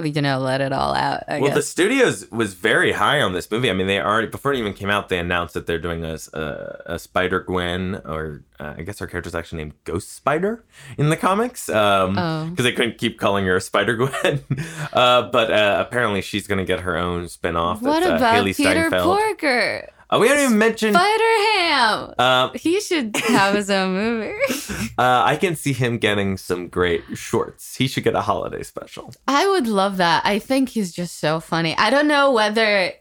[0.09, 1.23] you know, let it all out.
[1.27, 3.69] I well, the studios was very high on this movie.
[3.69, 6.17] I mean, they already before it even came out, they announced that they're doing a
[6.33, 10.63] a, a Spider Gwen, or uh, I guess her character's actually named Ghost Spider
[10.97, 12.53] in the comics, because Oh.
[12.57, 14.43] they couldn't keep calling her Spider Gwen.
[14.93, 17.81] uh, but uh, apparently, she's going to get her own spin off.
[17.81, 19.03] what uh, about Hailee Peter Steinfeld.
[19.17, 19.89] Porker?
[20.11, 20.93] Uh, we haven't even mentioned.
[20.93, 22.13] Spider Ham.
[22.19, 24.33] Um, He should have his own movie.
[24.97, 27.75] uh, I can see him getting some great shorts.
[27.77, 29.13] He should get a holiday special.
[29.27, 30.25] I would love that.
[30.25, 31.75] I think he's just so funny.
[31.77, 32.91] I don't know whether,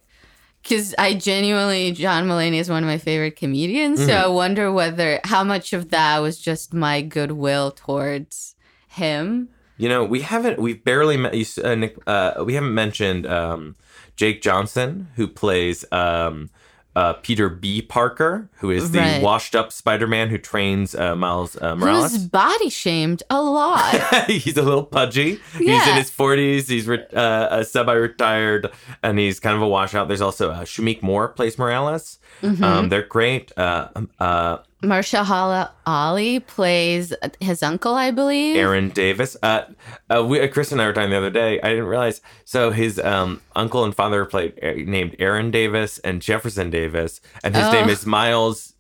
[0.63, 3.99] because I genuinely, John Mulaney is one of my favorite comedians.
[3.99, 4.25] So Mm-hmm.
[4.25, 8.55] I wonder whether how much of that was just my goodwill towards
[8.87, 9.49] him.
[9.79, 13.75] You know, we haven't, we've barely met, you uh, Nick, uh, we haven't mentioned um,
[14.15, 16.51] Jake Johnson, who plays um,
[16.97, 17.81] uh, Peter B.
[17.83, 19.23] Parker, who is the Right.
[19.23, 22.19] washed up Spider Man who trains uh, Miles uh, Who's Morales.
[22.19, 23.95] body shamed a lot.
[24.27, 25.39] he's a little pudgy.
[25.57, 26.69] He's in his 40s.
[26.69, 28.71] He's re- uh, a semi retired
[29.03, 30.09] and he's kind of a washout.
[30.09, 32.19] There's also uh, Shameik Moore plays Morales.
[32.43, 32.65] Mm-hmm.
[32.65, 33.53] Um, they're great.
[33.59, 38.57] Uh, um, uh, Mahershala Ali plays his uncle, I believe.
[38.57, 39.37] Aaron Davis.
[39.43, 39.65] Uh,
[40.09, 41.61] uh, we, uh, Chris and I were talking the other day.
[41.61, 42.23] I didn't realize.
[42.47, 47.55] So his um, uncle and father played uh, named Aaron Davis and Jefferson Davis, and
[47.55, 47.73] his Oh.
[47.73, 48.73] name is Miles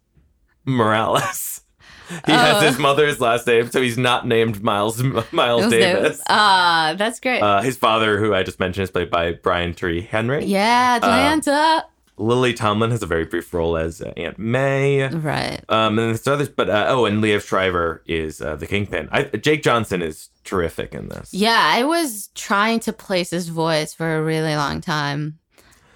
[0.64, 1.60] Morales.
[2.26, 2.66] he has Oh.
[2.66, 6.22] his mother's last name, so he's not named Miles Miles Those Davis.
[6.28, 7.40] Ah, that's great.
[7.40, 10.44] Uh, his father, who I just mentioned, is played by Brian Tyree Henry.
[10.44, 11.84] yeah, Atlanta.
[12.20, 15.08] Lily Tomlin has a very brief role as uh, Aunt May.
[15.08, 15.64] right.
[15.68, 19.08] Um, and there's others, but uh, oh, and Liev Schreiber is uh, the Kingpin.
[19.10, 21.32] I, Jake Johnson is terrific in this.
[21.32, 25.38] Yeah, I was trying to place his voice for a really long time.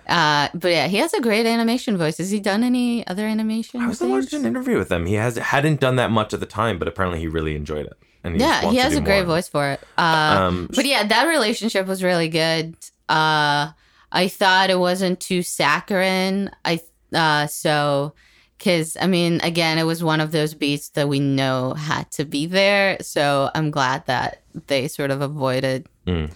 [0.08, 2.18] Uh, but yeah, he has a great animation voice.
[2.18, 3.82] Has he done any other animation?
[3.82, 4.10] I was things?
[4.10, 5.06] watching an interview with him.
[5.06, 7.98] He has hadn't done that much at the time, but apparently he really enjoyed it.
[8.22, 9.80] And he Yeah, he has a great voice for it.
[9.98, 12.76] Uh, Um, but yeah, that relationship was really good.
[13.08, 13.72] Uh,
[14.14, 16.50] I thought it wasn't too saccharine.
[16.64, 16.81] I
[17.12, 18.14] uh, so
[18.57, 22.24] because I mean, again, it was one of those beats that we know had to
[22.24, 22.96] be there.
[23.03, 26.31] So I'm glad that they sort of avoided, Mm.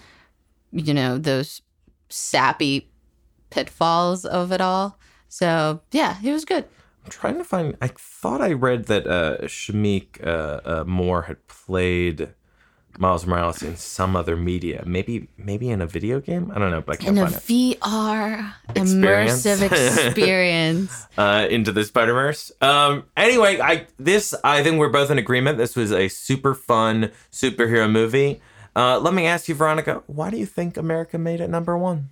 [0.71, 1.61] you know, those
[2.09, 2.89] sappy
[3.49, 4.99] pitfalls of it all.
[5.29, 6.65] So yeah, it was good.
[7.05, 7.77] I'm trying to find.
[7.81, 12.33] I thought I read that uh, Shameik uh, uh, Moore had played
[12.99, 14.83] Miles Morales in some other media.
[14.85, 16.51] Maybe maybe in a video game.
[16.53, 17.33] I don't know, but I can't In a it.
[17.33, 19.45] VR Experience.
[19.45, 21.07] immersive experience.
[21.17, 22.51] uh, into the Spider Verse.
[22.61, 25.57] Um, anyway, I this I think we're both in agreement.
[25.57, 28.41] This was a super fun superhero movie.
[28.75, 32.09] Uh, let me ask you, Veronica, why do you think America made it number one?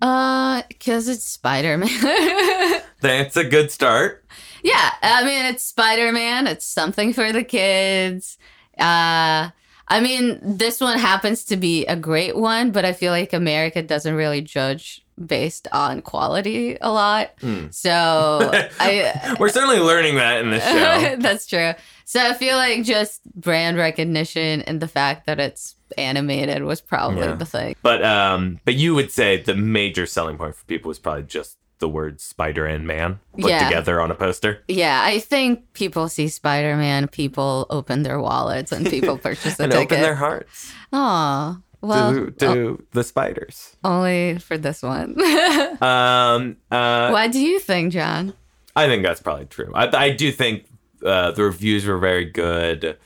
[0.00, 1.88] Uh, because it's Spider Man.
[3.00, 4.24] That's a good start.
[4.64, 6.46] yeah, I mean it's Spider Man.
[6.46, 8.38] It's something for the kids.
[8.78, 9.50] Uh,
[9.88, 13.82] I mean this one happens to be a great one, but I feel like America
[13.82, 17.32] doesn't really judge based on quality a lot.
[17.70, 17.90] So
[18.80, 21.16] I We're certainly learning that in this show.
[21.16, 21.72] That's true.
[22.04, 27.20] So I feel like just brand recognition and the fact that it's animated was probably
[27.26, 27.34] Yeah.
[27.34, 27.76] the thing.
[27.82, 31.58] But um, but you would say the major selling point for people was probably just
[31.82, 33.68] the word spider and man put Yeah.
[33.68, 34.62] together on a poster.
[34.68, 39.64] Yeah, I think people see Spider Man, people open their wallets, and people purchase a
[39.64, 39.92] and ticket.
[39.92, 43.76] open their hearts Aw, well, to, to the spiders.
[43.84, 45.16] only for this one.
[45.82, 48.34] Um, uh, what do you think, John?
[48.76, 49.72] I think that's probably true.
[49.74, 50.64] I, I do think
[51.04, 52.96] uh, the reviews were very good.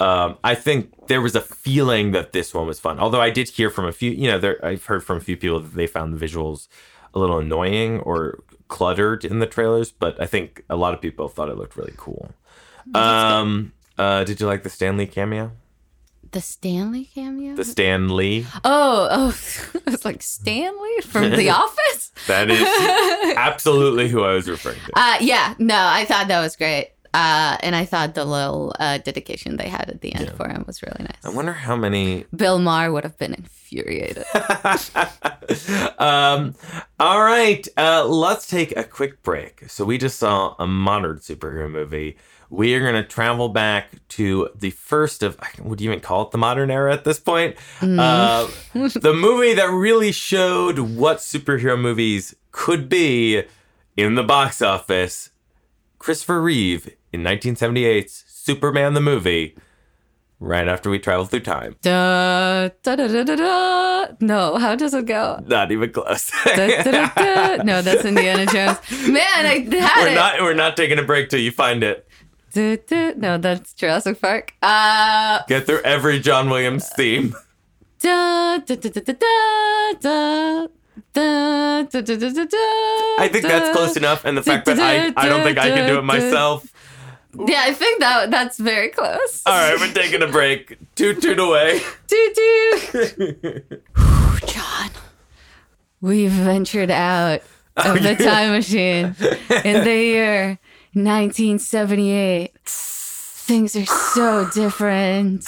[0.00, 2.98] Um, I think there was a feeling that this one was fun.
[2.98, 5.36] Although I did hear from a few, you know, there I've heard from a few
[5.36, 6.66] people that they found the visuals
[7.14, 9.90] a little annoying or cluttered in the trailers.
[9.90, 12.32] But I think a lot of people thought it looked really cool.
[12.94, 15.52] Um, uh, did you like the Stan Lee cameo?
[16.32, 17.54] The Stanley cameo?
[17.54, 18.44] The Stanley.
[18.64, 19.26] Oh, oh,
[19.86, 22.10] I was like Stanley from The Office.
[22.26, 22.60] That is
[23.36, 24.92] absolutely who I was referring to.
[24.96, 26.90] Uh, yeah, no, I thought that was great.
[27.14, 30.64] Uh, and I thought the little uh, dedication they had at the end for him
[30.66, 31.24] was really nice.
[31.24, 34.24] I wonder how many Bill Maher would have been infuriated.
[36.00, 36.56] um,
[36.98, 39.70] all right, uh, let's take a quick break.
[39.70, 42.16] So we just saw a modern superhero movie.
[42.50, 46.32] We are going to travel back to the first of, would you even call it
[46.32, 47.54] the modern era at this point?
[47.80, 53.44] Uh, the movie that really showed what superhero movies could be
[53.96, 55.30] in the box office.
[55.98, 59.56] Christopher Reeve in 1978's Superman the movie.
[60.40, 61.76] Right after we travel through time.
[61.80, 64.06] da, da, da, da, da, da.
[64.20, 65.42] No, how does it go?
[65.46, 66.30] Not even close.
[66.44, 67.62] Da, da, da.
[67.62, 68.78] No, that's Indiana Jones.
[69.08, 70.14] Man, I had we're it.
[70.14, 72.06] not we're not taking a break till you find it.
[72.52, 73.12] Da, da.
[73.16, 74.52] No, that's Jurassic Park.
[74.60, 77.34] Uh, Get through every John Williams theme.
[78.02, 80.66] da, da, da, da, da, da, da.
[81.12, 82.56] Da, da, da, da, da, da,
[83.18, 85.88] I think that's close enough, and the fact that I, I don't think I can
[85.88, 86.66] do it myself.
[87.36, 89.42] Yeah, I think that that's very close.
[89.46, 90.78] All right, we're taking a break.
[90.94, 91.80] Toot toot away.
[92.06, 93.60] Doo doo.
[94.46, 94.90] John,
[96.00, 97.42] we've ventured out
[97.76, 99.16] oh, of the time machine
[99.64, 100.58] in the year
[100.92, 102.52] 1978.
[102.64, 105.46] Things are so different.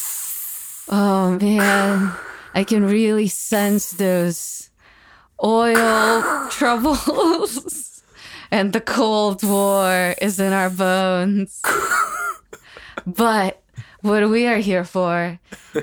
[0.89, 2.13] Oh man,
[2.55, 4.71] I can really sense those
[5.43, 7.96] oil troubles.
[8.51, 11.63] And the Cold War is in our bones.
[13.07, 13.63] But
[14.01, 15.39] what we are here for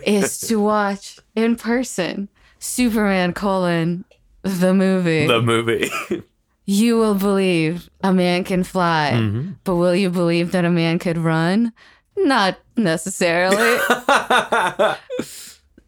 [0.05, 2.27] is to watch in person
[2.59, 4.03] Superman colon
[4.41, 5.25] the movie.
[5.27, 5.89] The movie.
[6.65, 11.17] you will believe a man can fly, but will you believe that a man could
[11.17, 11.71] run?
[12.17, 13.77] Not necessarily.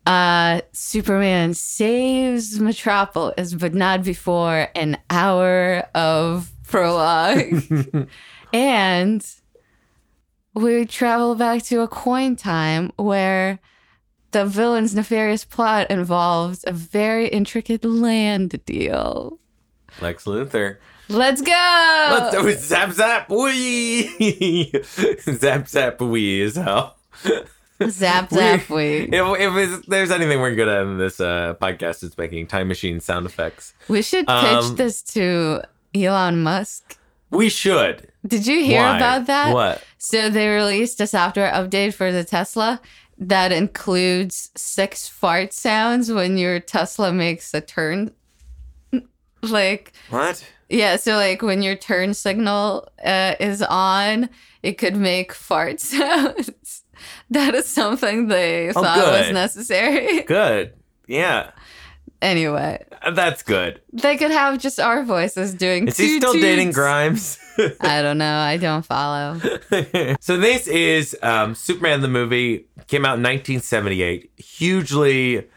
[0.05, 8.07] uh Superman saves Metropolis, but not before an hour of prologue.
[8.53, 9.25] and
[10.53, 13.59] we travel back to a coin time where
[14.31, 19.39] the villain's nefarious plot involves a very intricate land deal.
[20.01, 20.77] Lex Luthor.
[21.07, 21.51] Let's go!
[22.11, 22.59] Let's do it.
[22.59, 24.71] Zap zap wee.
[25.21, 26.95] zap zap wee is how.
[27.87, 29.07] zap zap we.
[29.11, 32.99] If, if there's anything we're good at in this uh, podcast, it's making time machine
[32.99, 33.73] sound effects.
[33.87, 35.61] We should pitch Um, this to
[35.95, 36.97] Elon Musk.
[37.31, 38.11] We should.
[38.27, 38.97] Did you hear Why?
[38.97, 39.53] about that?
[39.53, 39.83] What?
[39.97, 42.81] So they released a software update for the Tesla
[43.17, 48.11] that includes six fart sounds when your Tesla makes a turn.
[49.41, 50.43] Like, What?
[50.69, 54.29] yeah, so like when your turn signal uh, is on,
[54.63, 56.81] it could make fart sounds.
[57.29, 60.21] that is something they Oh, thought was necessary.
[60.27, 60.73] Good.
[61.07, 61.51] Yeah.
[62.25, 62.83] Anyway,
[63.13, 63.81] That's good.
[63.93, 65.87] they could have just our voices doing.
[65.87, 66.71] Is he still dating.
[66.71, 67.39] Grimes?
[67.79, 68.37] I don't know.
[68.37, 69.39] I don't follow.
[70.19, 72.65] so this is um, Superman the movie.
[72.87, 74.31] Came out in 1978.
[74.37, 75.47] Hugely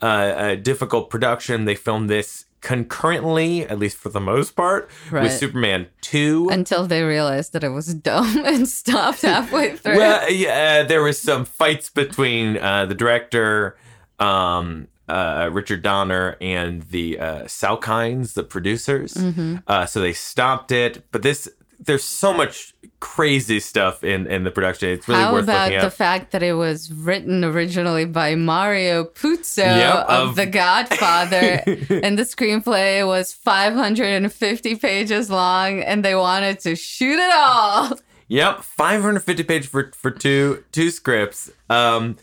[0.00, 1.64] uh, uh, difficult production.
[1.64, 5.24] They filmed this concurrently, at least for the most part, Right.
[5.24, 6.48] with Superman 2.
[6.50, 9.96] Until they realized that it was dumb and stopped halfway through.
[9.96, 13.76] well, yeah, there was some fights between uh, the director,
[14.18, 19.14] um, uh, Richard Donner, and the uh, Salkinds, the producers.
[19.14, 19.56] Mm-hmm.
[19.66, 21.04] Uh, so they stopped it.
[21.12, 24.88] But this, there's so much crazy stuff in, in the production.
[24.90, 29.04] It's really How worth about looking the fact that it was written originally by Mario
[29.04, 31.36] Puzo Yep, of, of- The Godfather,
[32.02, 37.98] and the screenplay was 550 pages long, and they wanted to shoot it all.
[38.30, 41.50] Yep, 550 pages for for two two scripts.
[41.70, 42.16] Um,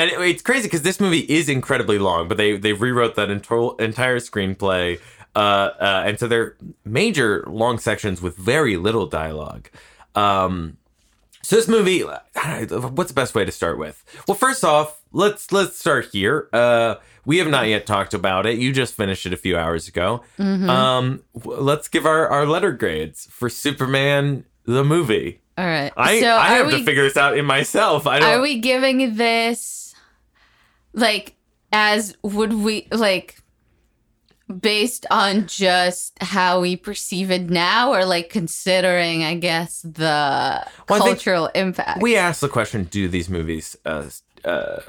[0.00, 3.30] and it- it's crazy because this movie is incredibly long, but they they rewrote that
[3.30, 5.00] entire entire screenplay.
[5.36, 5.38] Uh,
[5.80, 9.68] uh, and so they're major long sections with very little dialogue.
[10.16, 10.76] Um,
[11.42, 14.04] so this movie, know, what's the best way to start with?
[14.26, 16.48] Well, first off, let's let's start here.
[16.52, 18.58] Uh, we have not yet talked about it.
[18.58, 20.22] You just finished it a few hours ago.
[20.38, 25.40] Um, let's give our our letter grades for Superman the movie.
[25.56, 25.92] All right.
[25.96, 28.06] I, so I have we, to figure this out in myself.
[28.06, 28.28] I don't.
[28.28, 29.79] Are we giving this
[30.92, 31.34] like
[31.72, 33.36] as would we like
[34.60, 40.98] based on just how we perceive it now or like considering I guess the Well,
[41.00, 42.02] cultural impact?
[42.02, 44.10] we asked the question: Do these movies uh,
[44.44, 44.80] uh,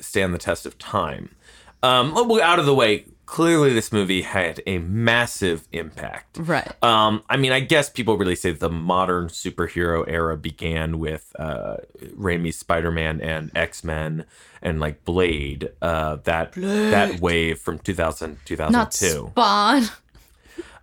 [0.00, 1.34] stand the test of time?
[1.82, 3.06] Um, well, out of the way.
[3.24, 6.36] Clearly, this movie had a massive impact.
[6.38, 6.70] right.
[6.84, 11.76] Um, I mean, I guess people really say the modern superhero era began with uh,
[12.14, 14.26] Raimi's Spider-Man and X-Men
[14.60, 15.70] and like Blade.
[15.80, 18.70] Uh, that that wave from 2000 2002.
[18.70, 19.30] Not 2002.
[19.30, 19.88] Spawn.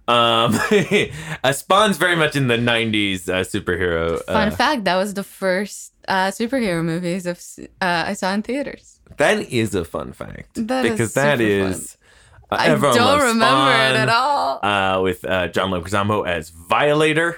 [0.07, 0.55] Um,
[1.43, 4.23] uh, Spawn's very much in the '90s uh, superhero.
[4.25, 7.37] Fun Uh, fact: that was the first uh, superhero movies of
[7.79, 8.98] uh, I saw in theaters.
[9.17, 11.97] That is a fun fact That is because that super is.
[12.51, 12.81] uh, I don't
[13.21, 14.59] remember it at all.
[14.63, 17.37] Uh, with uh, John Leguizamo as Violator.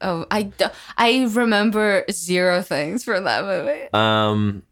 [0.00, 3.88] Oh, I do- I remember zero things from that movie.
[3.92, 4.62] Um,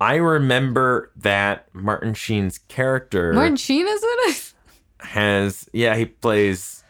[0.00, 4.52] I remember that Martin Sheen's character Martin Sheen is in it.
[5.00, 6.82] has yeah he plays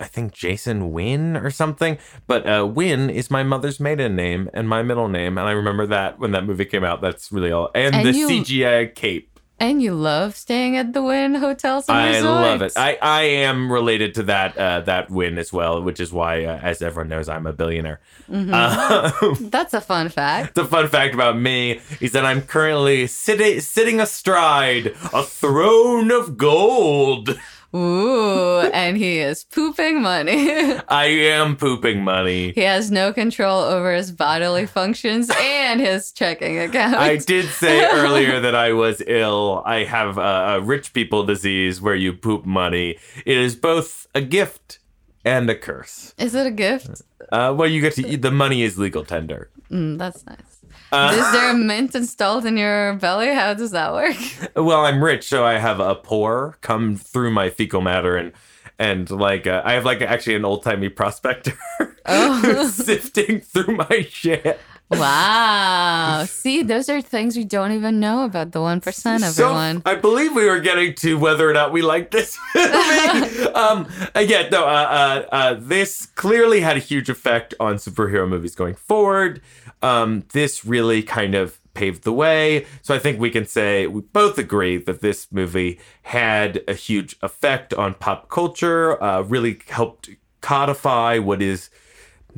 [0.00, 1.98] I think Jason Wynn or something.
[2.26, 5.86] But uh, Wynn is my mother's maiden name and my middle name, and I remember
[5.86, 7.00] that when that movie came out.
[7.00, 7.70] That's really all.
[7.74, 9.26] And, And the you- CGI cape.
[9.60, 12.24] And you love staying at the Wynn hotels I resorts.
[12.24, 12.72] love it.
[12.76, 16.60] I, I am related to that uh, that Wynn as well, which is why, uh,
[16.62, 17.98] as everyone knows, I'm a billionaire.
[18.30, 18.54] Mm-hmm.
[18.54, 20.54] Uh, That's a fun fact.
[20.54, 26.36] the fun fact about me is that I'm currently sitting sitting astride a throne of
[26.38, 27.36] gold.
[27.74, 30.50] Ooh, and he is pooping money.
[30.88, 32.52] I am pooping money.
[32.52, 36.94] he has no control over his bodily functions and his checking account.
[36.96, 39.62] I did say earlier that I was ill.
[39.66, 42.96] I have a, a rich people disease where you poop money.
[43.26, 44.78] It is both a gift
[45.24, 46.14] and a curse.
[46.16, 47.02] Is it a gift?
[47.30, 49.50] Uh, well, you get to eat the money is legal tender.
[49.70, 50.57] Mm, that's nice.
[50.90, 53.28] Uh, Is there a mint installed in your belly?
[53.34, 54.16] How does that work?
[54.56, 58.32] well, I'm rich, so I have a pore come through my fecal matter and.
[58.80, 61.58] And like uh, I have like actually an old timey prospector
[62.06, 62.68] Oh.
[62.68, 64.60] sifting through my shit.
[64.90, 66.24] Wow.
[66.28, 69.82] See, those are things we don't even know about the 1%, So everyone.
[69.84, 73.44] I believe we were getting to whether or not we like this movie.
[73.54, 78.54] um, again, no, uh, uh, uh, this clearly had a huge effect on superhero movies
[78.54, 79.42] going forward.
[79.82, 82.66] Um, this really kind of paved the way.
[82.82, 87.14] So I think we can say we both agree that this movie had a huge
[87.22, 89.00] effect on pop culture.
[89.02, 90.10] Uh, really helped
[90.40, 91.70] codify what is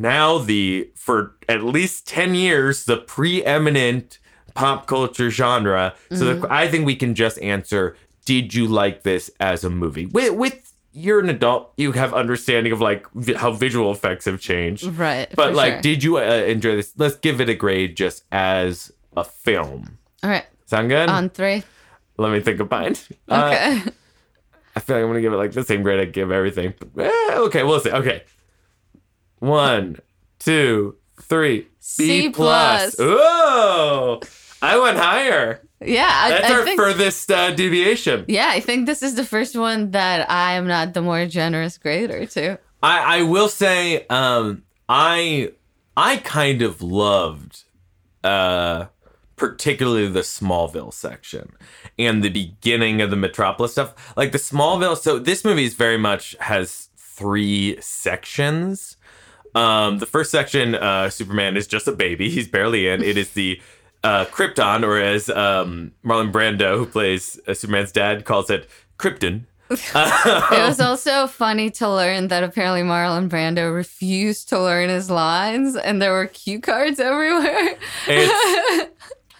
[0.00, 4.18] now the for at least 10 years the preeminent
[4.54, 9.30] pop culture genre so the, i think we can just answer did you like this
[9.40, 13.50] as a movie with, with you're an adult you have understanding of like vi- how
[13.52, 15.28] visual effects have changed Right.
[15.36, 15.82] but like sure.
[15.82, 20.30] did you uh, enjoy this let's give it a grade just as a film All
[20.30, 20.44] right.
[20.66, 21.62] sound good On three.
[22.16, 22.96] let me think of mine
[23.28, 23.90] Uh, Okay.
[24.76, 26.74] I feel like I'm gonna give it like the same grade I give everything.
[26.94, 27.90] But, eh, okay, we'll see.
[27.90, 28.22] Okay,
[29.40, 29.98] one,
[30.38, 31.66] two, three.
[31.80, 32.94] C B plus.
[32.94, 32.96] plus.
[33.00, 34.20] Oh,
[34.62, 35.62] I went higher.
[35.80, 36.08] yeah.
[36.12, 38.24] I, That's I our think, furthest uh, deviation.
[38.28, 41.78] yeah, I think this is the first one that I am not the more generous
[41.78, 42.58] grader to.
[42.82, 45.52] I, I will say, um, I
[45.96, 47.64] I kind of loved,
[48.22, 48.86] uh,
[49.36, 51.52] particularly the Smallville section
[51.98, 54.14] and the beginning of the Metropolis stuff.
[54.16, 54.96] Like the Smallville.
[54.96, 58.96] So this movie is very much has three sections.
[59.54, 62.30] Um, the first section, uh, Superman is just a baby.
[62.30, 63.02] He's barely in.
[63.02, 63.60] It is the
[64.04, 69.42] uh, Krypton, or as um, Marlon Brando, who plays uh, Superman's dad, calls it Krypton.
[69.70, 75.76] It was also funny to learn that apparently Marlon Brando refused to learn his lines
[75.76, 77.76] and there were cue cards everywhere.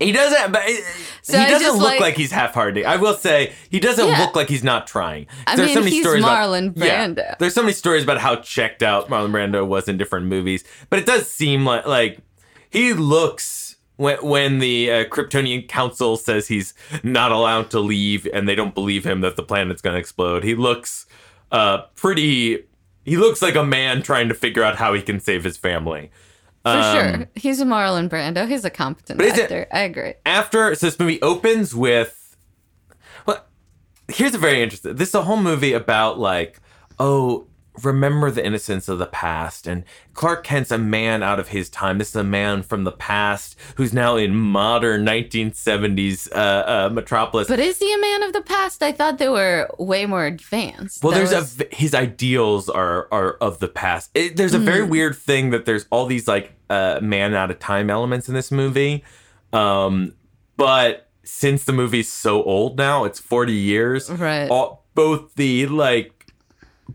[0.00, 0.84] He doesn't, but it-
[1.22, 2.84] So he doesn't look like- like, he's half-hearted.
[2.86, 4.18] I will say he doesn't Yeah.
[4.20, 5.26] look like he's not trying.
[5.46, 7.38] I There's mean, he's Marlon Yeah, Brando.
[7.38, 10.98] there's so many stories about how checked out Marlon Brando was in different movies, but
[10.98, 12.18] it does seem like like
[12.70, 16.72] he looks when when the uh, Kryptonian Council says he's
[17.02, 20.42] not allowed to leave and they don't believe him that the planet's going to explode.
[20.44, 21.04] He looks
[21.52, 22.64] uh pretty.
[23.04, 26.10] He looks like a man trying to figure out how he can save his family.
[26.62, 27.28] For Um, sure.
[27.34, 28.46] He's a Marlon Brando.
[28.48, 29.66] He's a competent is it- actor.
[29.72, 30.14] I agree.
[30.26, 32.36] after so this movie opens with
[33.26, 33.44] well
[34.08, 36.60] here's a very interesting this is a whole movie about like
[36.98, 37.46] oh
[37.84, 41.98] remember the innocence of the past and clark kent's a man out of his time
[41.98, 47.48] this is a man from the past who's now in modern 1970s uh, uh, metropolis
[47.48, 48.82] But is he a man of the past?
[48.82, 51.02] I thought they were way more advanced.
[51.02, 54.10] well, That there's was- a his ideals are are of the past.
[54.14, 54.90] It, there's a very Mm-hmm.
[54.90, 58.50] weird thing that there's all these like uh, man out of time elements in this
[58.50, 59.04] movie,
[59.52, 60.14] um,
[60.56, 64.10] but since the movie's so old now, it's 40 years.
[64.10, 64.48] Right.
[64.50, 66.19] All, both the like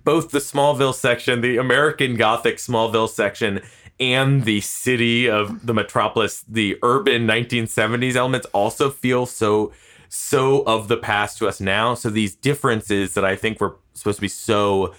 [0.04, 3.62] both the Smallville section, the American Gothic Smallville section,
[4.00, 9.72] and the city of the metropolis, the urban 1970s elements also feel so
[10.10, 11.94] so of the past to us now.
[11.94, 14.94] So these differences that I think were supposed to be so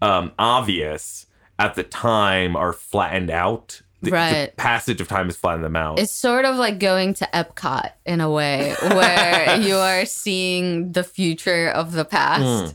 [0.00, 1.26] um, obvious
[1.58, 3.82] at the time are flattened out.
[4.02, 4.56] The, the Right.
[4.56, 5.98] passage of time has flattened them out.
[6.00, 11.04] It's sort of like going to Epcot in a way, where you are seeing the
[11.04, 12.42] future of the past.
[12.42, 12.74] Mm.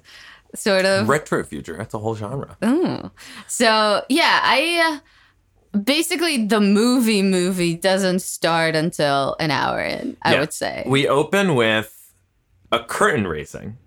[0.57, 1.07] Sort of.
[1.07, 1.75] Retro future.
[1.77, 2.57] That's a whole genre.
[2.65, 3.11] Ooh.
[3.47, 4.99] So yeah, I
[5.73, 10.17] uh, basically the movie movie doesn't start until an hour in.
[10.21, 10.39] I Yeah.
[10.41, 10.83] would say.
[10.85, 11.93] We open with
[12.71, 13.77] a curtain raising.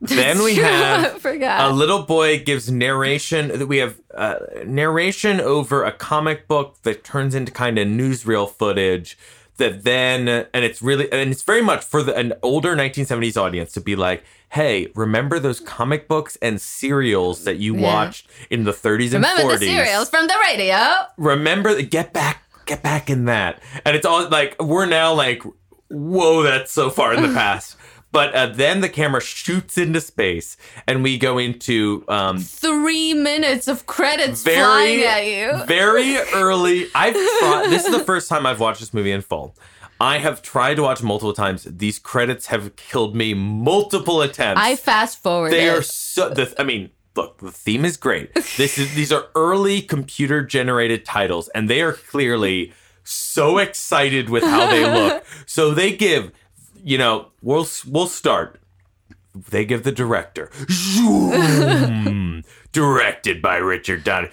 [0.00, 3.48] Then we have a little boy gives narration.
[3.56, 4.36] That we have uh,
[4.66, 9.16] narration over a comic book that turns into kind of newsreel footage.
[9.58, 13.70] That then, and it's really, and it's very much for the, an older 1970s audience
[13.72, 17.82] to be like, "Hey, remember those comic books and serials that you Yeah.
[17.82, 19.58] watched in the 30s and Remember 40s?
[19.60, 20.78] the serials from the radio?
[21.18, 25.42] remember the get back get back in that and it's all like we're now like
[25.88, 27.76] whoa that's so far in the past
[28.12, 30.56] but uh, then the camera shoots into space
[30.86, 35.64] and we go into um Three minutes of credits very flying at you.
[35.66, 39.54] very early i've tried this is the first time i've watched this movie in full
[40.00, 44.76] i have tried to watch multiple times these credits have killed me multiple attempts I
[44.76, 45.50] fast forward.
[45.52, 46.28] they are so.
[46.28, 48.34] The, I mean, look, the theme is great.
[48.56, 52.72] This is these are early computer generated titles, and they are clearly
[53.04, 55.24] so excited with how they look.
[55.46, 56.30] so they give,
[56.82, 58.58] you know, we'll we'll start.
[59.34, 60.50] They give the director.
[62.72, 64.30] Directed by Richard Donner.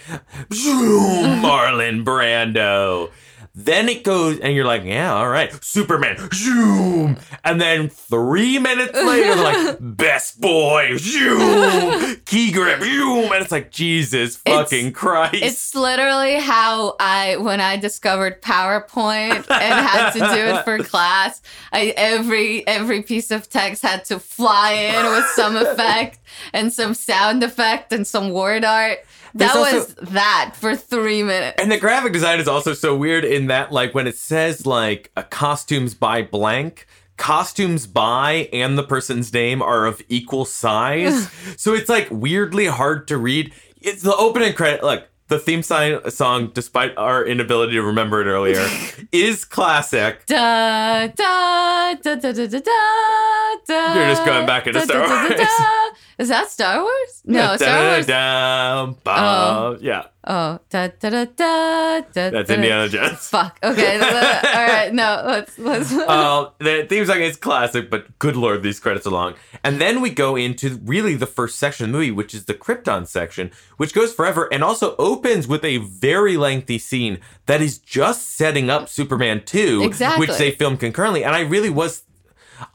[0.49, 3.11] Marlon Brando.
[3.55, 7.17] Then it goes, and you're like, yeah, all right, Superman, zoom.
[7.43, 13.31] And then three minutes later, like, best boy, zoom, key grip, zoom.
[13.31, 15.35] And it's like, Jesus fucking Christ.
[15.43, 21.41] It's literally how I, when I discovered PowerPoint and had to do it for class,
[21.71, 26.19] I every every piece of text had to fly in with some effect
[26.53, 28.99] and some sound effect and some word art.
[29.35, 31.61] That There's was that for three minutes.
[31.61, 35.11] And the graphic design is also so weird in that, like, when it says, like,
[35.15, 41.29] a costumes by blank, costumes by and the person's name are of equal size.
[41.57, 43.53] so it's, like, weirdly hard to read.
[43.81, 48.25] It's the opening credit, like, the theme sign song, despite our inability to remember it
[48.25, 48.67] earlier,
[49.11, 50.25] is classic.
[50.25, 55.01] Da, da, da, da, da, da, da, da, You're just going back into da, Star
[55.01, 55.47] da, da, da, Wars.
[55.47, 55.89] da.
[56.19, 57.21] Is that Star Wars?
[57.23, 58.05] No, Star Wars.
[58.05, 59.77] Da-da-da.
[59.79, 62.55] Yeah, Oh, da, da, da, da, da, that's da.
[62.55, 63.27] Indiana Jones.
[63.29, 63.57] Fuck.
[63.63, 63.93] Okay.
[63.99, 64.93] all right.
[64.93, 65.23] No.
[65.25, 65.93] Let's let's.
[65.93, 69.35] uh, the theme song is classic, but good lord, these credits are long.
[69.63, 72.53] And then we go into really the first section of the movie, which is the
[72.53, 77.77] Krypton section, which goes forever and also opens with a very lengthy scene that is
[77.77, 80.27] just setting up Superman 2, Exactly.
[80.27, 81.23] which they filmed concurrently.
[81.23, 82.03] And I really was,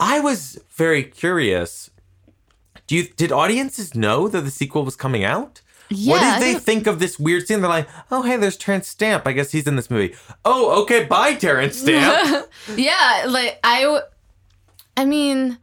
[0.01, 1.91] I was very curious.
[2.87, 5.61] Do you did audiences know that the sequel was coming out?
[5.91, 7.61] Yeah, what did they think of this weird scene?
[7.61, 9.27] They're like, oh, hey, there's Terence Stamp.
[9.27, 10.15] I guess he's in this movie.
[10.45, 12.47] Oh, okay, bye, Terence Stamp.
[12.77, 13.27] yeah.
[13.29, 14.01] Like I,
[14.97, 15.59] I mean,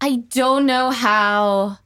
[0.00, 1.78] I don't know how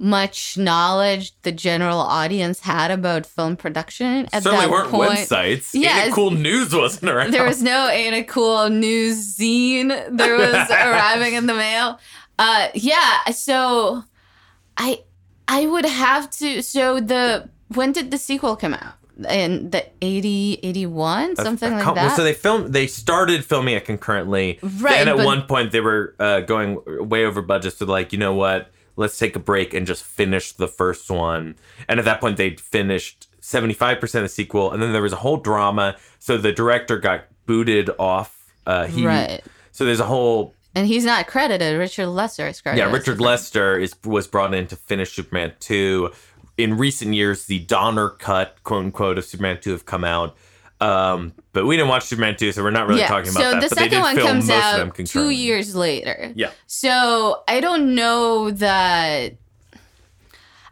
[0.00, 5.10] much knowledge the general audience had about film production at Certainly that weren't point.
[5.12, 5.70] websites.
[5.74, 7.32] Yeah, it's- cool news wasn't around.
[7.32, 9.88] There was no Ain't It Cool News zine.
[10.16, 11.98] There was arriving in the mail.
[12.38, 14.04] Uh yeah, so
[14.78, 15.02] I
[15.46, 18.94] I would have to so the when did the sequel come out?
[19.28, 22.16] In the 80 81 something like that.
[22.16, 22.72] So they filmed.
[22.72, 24.60] They started filming it concurrently.
[24.62, 27.72] Right, And at one point, they were uh, going way over budget.
[27.72, 28.70] So like, you know what?
[28.94, 31.56] Let's take a break and just finish the first one.
[31.88, 35.02] And at that point, they'd finished seventy five percent of the sequel, and then there
[35.02, 35.96] was a whole drama.
[36.20, 38.52] So the director got booted off.
[38.66, 39.42] Uh, he, Right.
[39.72, 41.78] So there's a whole and he's not credited.
[41.78, 42.86] Richard Lester is credited.
[42.86, 46.12] Yeah, Richard Lester is was brought in to finish Superman two.
[46.56, 50.36] In recent years, the Donner cut, quote unquote, of Superman two have come out.
[50.80, 53.62] Um, but we didn't watch Superman two, so we're not really talking about so that.
[53.62, 56.32] the but second one comes most of them out two years later.
[56.36, 56.52] Yeah.
[56.66, 59.34] So I don't know that.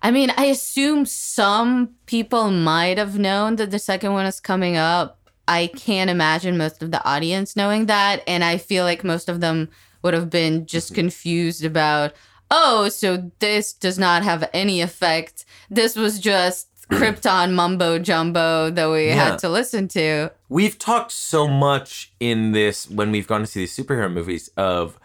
[0.02, 4.76] I mean, I assume some people might have known that the second one is coming
[4.76, 5.18] up.
[5.48, 8.22] I can't imagine most of the audience knowing that.
[8.26, 9.68] And I feel like most of them
[10.02, 10.94] would have been just Mm-hmm.
[11.00, 12.12] confused about,
[12.50, 15.44] oh, so this does not have any effect.
[15.70, 19.14] This was just Krypton mumbo jumbo that we Yeah.
[19.30, 20.30] had to listen to.
[20.48, 24.98] We've talked so much in this when we've gone to see these superhero movies of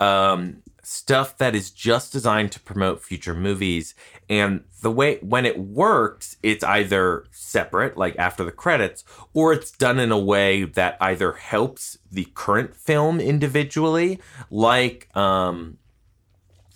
[0.00, 3.94] um, stuff that is just designed to promote future movies.
[4.28, 9.70] And the way when it works, it's either separate, like after the credits, or it's
[9.70, 14.18] done in a way that either helps the current film individually,
[14.50, 15.76] like um,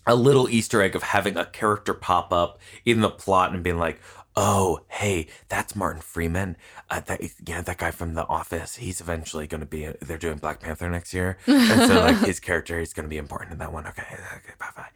[0.06, 3.78] a little Easter egg of having a character pop up in the plot and being
[3.78, 3.98] like,
[4.36, 6.56] oh, hey, that's Martin Freeman.
[6.90, 8.76] Uh, that yeah, that guy from The Office.
[8.76, 9.88] He's eventually going to be.
[10.00, 13.18] They're doing Black Panther next year, and so like his character is going to be
[13.18, 13.86] important in that one.
[13.86, 14.88] Okay, okay, bye bye.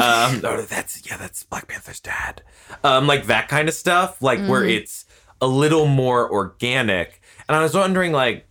[0.00, 2.42] Um, oh, that's yeah, that's Black Panther's dad.
[2.82, 5.04] Um, like that kind of stuff, like where it's
[5.40, 7.20] a little more organic.
[7.48, 8.46] And I was wondering, like,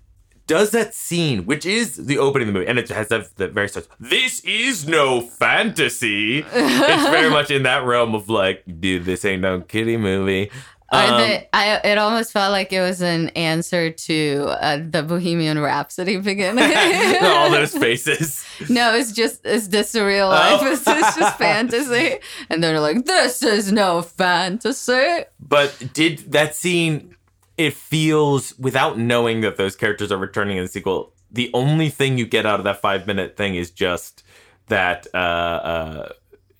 [0.48, 3.48] does that scene, which is the opening of the movie, and it has that the
[3.48, 6.40] very starts, this is no fantasy.
[6.54, 10.50] it's very much in that realm of like, dude, this ain't no kiddie movie.
[10.92, 16.18] Um, I it almost felt like it was an answer to uh, the Bohemian Rhapsody
[16.18, 16.64] beginning.
[17.24, 18.46] all those faces.
[18.70, 20.30] no, it's just is this a real Oh.
[20.30, 20.62] life?
[20.68, 22.18] Is this just fantasy?
[22.50, 25.24] And they're like, this is no fantasy.
[25.40, 27.16] But did that scene?
[27.58, 31.14] It feels without knowing that those characters are returning in the sequel.
[31.32, 34.24] The only thing you get out of that five minute thing is just
[34.68, 36.10] that uh, uh,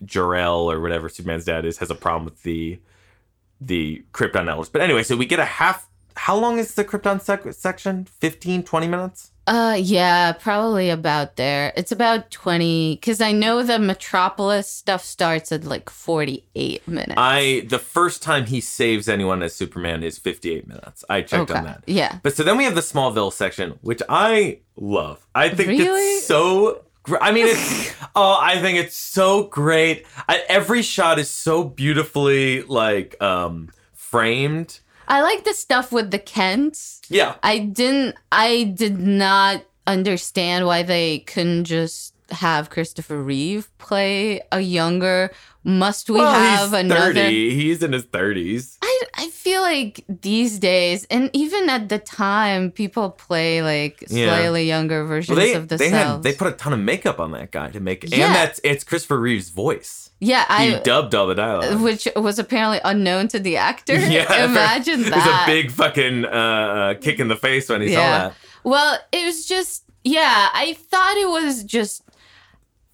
[0.06, 2.80] Jor-El or whatever Superman's dad is has a problem with the
[3.62, 4.70] the Krypton elders.
[4.70, 5.90] But anyway, so we get a half.
[6.16, 8.06] How long is the Krypton sec- section?
[8.06, 9.32] 15, 20 minutes?
[9.46, 11.74] Uh, yeah, probably about there.
[11.76, 17.16] It's about twenty because I know the Metropolis stuff starts at like forty-eight minutes.
[17.18, 21.04] I the first time he saves anyone as Superman is 58 minutes.
[21.10, 21.84] I checked on that.
[21.88, 22.20] Yeah.
[22.24, 25.26] But so then we have the Smallville section, which I love.
[25.36, 26.02] I think Really?
[26.02, 26.84] it's so.
[27.20, 27.94] I mean, it's.
[28.16, 30.06] oh, I think it's so great.
[30.30, 34.80] I, every shot is so beautifully like um framed.
[35.08, 37.02] I like the stuff with the Kents.
[37.10, 37.36] Yeah.
[37.44, 38.16] I didn't.
[38.32, 45.32] I did not understand why they couldn't just have Christopher Reeve play a younger.
[45.66, 47.14] Must we well, have he's another?
[47.14, 47.56] 30.
[47.56, 48.78] He's in his 30s.
[48.82, 54.28] I I feel like these days, and even at the time, people play like Yeah.
[54.28, 56.14] slightly younger versions Well, they of they themselves.
[56.16, 58.26] had they put a ton of makeup on that guy to make it, Yeah.
[58.28, 60.10] and that's it's Christopher Reeve's voice.
[60.20, 61.80] yeah, He I dubbed all the dialogue.
[61.82, 63.96] which was apparently unknown to the actor.
[64.18, 65.08] Yeah, Imagine that.
[65.08, 67.96] It was a big fucking uh, uh, kick in the face when he Yeah.
[67.96, 68.36] saw that.
[68.66, 72.04] Well, it was just yeah, I thought it was just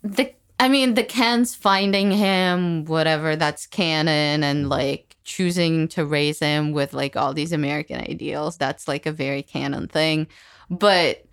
[0.03, 6.39] the I mean, the Kents finding him, whatever, that's canon and like choosing to raise
[6.39, 8.57] him with like all these American ideals.
[8.57, 10.27] That's like a very canon thing.
[10.69, 11.23] But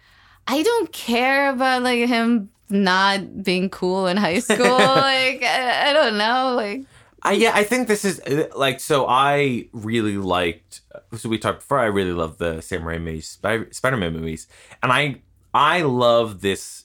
[0.47, 4.79] I don't care about like him not being cool in high school.
[4.79, 6.55] like I, I don't know.
[6.55, 6.83] Like
[7.23, 9.07] I yeah, I think this is uh, like so.
[9.09, 10.83] I really liked.
[11.17, 11.81] So we talked before.
[11.81, 14.47] I really love the Sam Raimi Spy- Spider-Man movies,
[14.83, 15.23] and I
[15.53, 16.85] I love this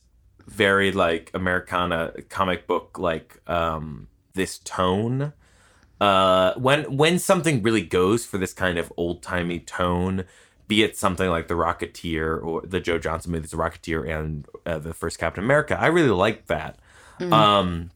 [0.52, 5.34] very like Americana comic book like um this tone.
[6.00, 10.26] Uh, when when something really goes for this kind of old timey tone,
[10.68, 14.80] be it something like The Rocketeer or the Joe Johnston movies, The Rocketeer and uh,
[14.80, 16.80] the first Captain America, I really like that.
[17.32, 17.92] Um,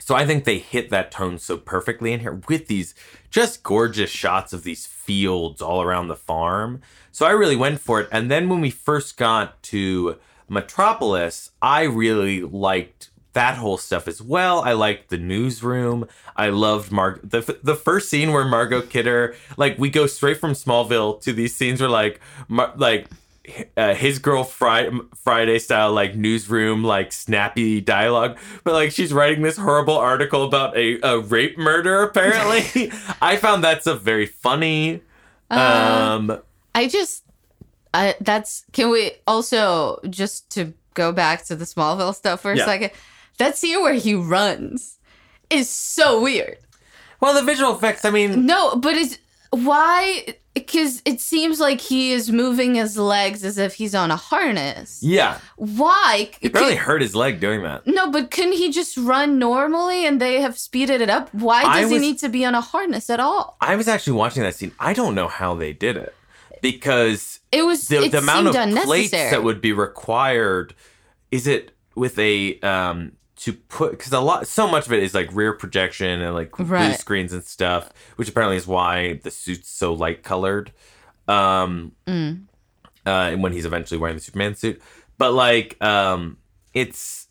[0.00, 2.94] so I think they hit that tone so perfectly in here with these
[3.30, 6.80] just gorgeous shots of these fields all around the farm.
[7.12, 8.08] So I really went for it.
[8.10, 10.18] And then when we first got to
[10.48, 14.60] Metropolis, I really liked that whole stuff as well.
[14.62, 16.06] I liked the newsroom.
[16.36, 17.20] I loved Mark.
[17.22, 21.54] the the first scene where Margot Kidder like we go straight from Smallville to these
[21.54, 23.08] scenes where like Mar- like
[23.76, 29.42] uh, his girl Friday, Friday style like newsroom like snappy dialogue, but like she's writing
[29.42, 32.02] this horrible article about a, a rape murder.
[32.02, 32.90] Apparently,
[33.20, 35.02] I found that stuff very funny.
[35.50, 36.40] um,
[36.74, 37.24] I just,
[37.94, 38.64] I that's.
[38.72, 42.64] Can we also just to go back to the Smallville stuff for a Yeah.
[42.66, 42.90] second?
[43.38, 44.98] That scene where he runs
[45.50, 46.58] is so weird.
[47.20, 48.04] well, the visual effects.
[48.04, 49.18] I mean, No, but it's
[49.50, 50.34] why?
[50.52, 55.00] Because it seems like he is moving his legs as if he's on a harness.
[55.02, 56.30] yeah, Why?
[56.40, 57.86] he barely hurt his leg doing that.
[57.86, 61.32] no, but couldn't he just run normally and they have speeded it up?
[61.34, 63.56] Why does he need to be on a harness at all?
[63.60, 64.72] I was actually watching that scene.
[64.78, 66.14] I don't know how they did it
[66.72, 68.54] because It was the, it the amount of
[68.86, 70.74] plates that would be required
[71.30, 75.12] is it with a um to put because a lot so much of it is
[75.14, 79.68] like rear projection and like blue screens and stuff which apparently is why the suit's
[79.68, 80.72] so light colored
[81.28, 82.44] um Mm.
[83.06, 84.80] uh and when he's eventually wearing the superman suit.
[85.18, 86.38] But like um
[86.72, 87.23] it's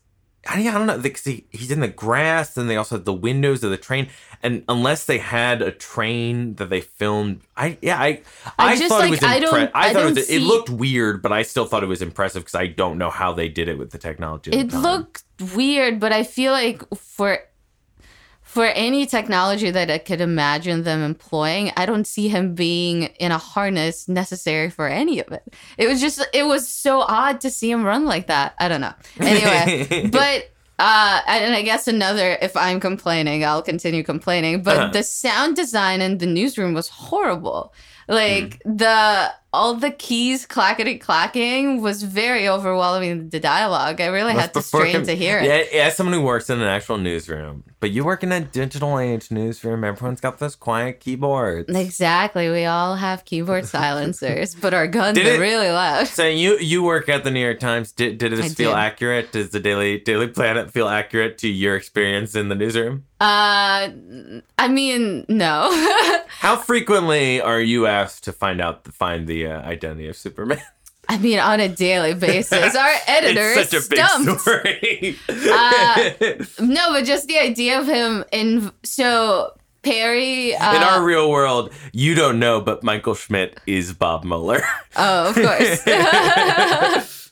[0.47, 3.63] I, don't know because he, he's in the grass and they also have the windows
[3.63, 4.09] of the train
[4.41, 8.21] and unless they had a train that they filmed i yeah i
[8.59, 10.41] i, I just, thought like, it was I don't- i, I thought it was it
[10.41, 13.47] looked weird but i still thought it was impressive because i don't know how they
[13.47, 15.23] did it with the technology at the it looked
[15.55, 17.39] weird, but I feel like for
[18.53, 23.31] for any technology that I could imagine them employing, I don't see him being in
[23.31, 25.43] a harness necessary for any of it.
[25.77, 28.53] It was just it was so odd to see him run like that.
[28.59, 28.93] I don't know.
[29.19, 30.49] Anyway, but
[30.79, 34.63] Uh, and I guess another, if I'm complaining, I'll continue complaining.
[34.63, 34.91] But Uh-huh.
[34.91, 37.73] the sound design in the newsroom was horrible.
[38.07, 38.77] Like Mm.
[38.77, 43.29] the all the keys clackety clacking was very overwhelming.
[43.29, 45.69] The dialogue, I really had to strain to hear it.
[45.71, 48.97] Yeah, as someone who works in an actual newsroom, but you work in a digital
[48.97, 51.69] age newsroom, everyone's got those quiet keyboards.
[51.73, 52.49] Exactly.
[52.49, 56.07] We all have keyboard silencers, but our guns Did are it- really loud.
[56.07, 57.91] So you you work at the New York Times.
[57.91, 58.77] Did did this I feel did.
[58.79, 59.31] accurate?
[59.31, 63.05] Does the Daily Daily Planet feel accurate to your experience in the newsroom?
[63.21, 63.87] Uh,
[64.57, 65.69] I mean, no.
[66.27, 70.61] How frequently are you asked to find out find the uh, identity of Superman?
[71.09, 74.41] I mean, on a daily basis, our editor it's such is a big stumped.
[74.41, 75.17] story.
[75.29, 76.09] Uh,
[76.61, 80.55] No, but just the idea of him in so Perry.
[80.55, 84.61] Uh, in our real world, you don't know, but Michael Schmidt is Bob Mueller.
[84.95, 87.31] oh, of course.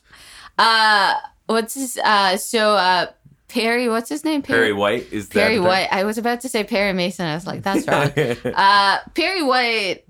[0.57, 1.13] uh,
[1.47, 1.97] what's his?
[1.97, 3.07] Uh, so uh,
[3.47, 3.87] Perry.
[3.89, 4.41] What's his name?
[4.41, 5.87] Perry Perry White is that Perry White.
[5.91, 7.25] I was about to say Perry Mason.
[7.25, 8.11] I was like, that's wrong.
[8.53, 10.03] uh, Perry White.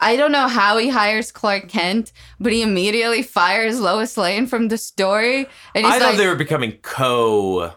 [0.00, 4.68] I don't know how he hires Clark Kent, but he immediately fires Lois Lane from
[4.68, 7.72] the story, and he's I thought like, they were becoming co.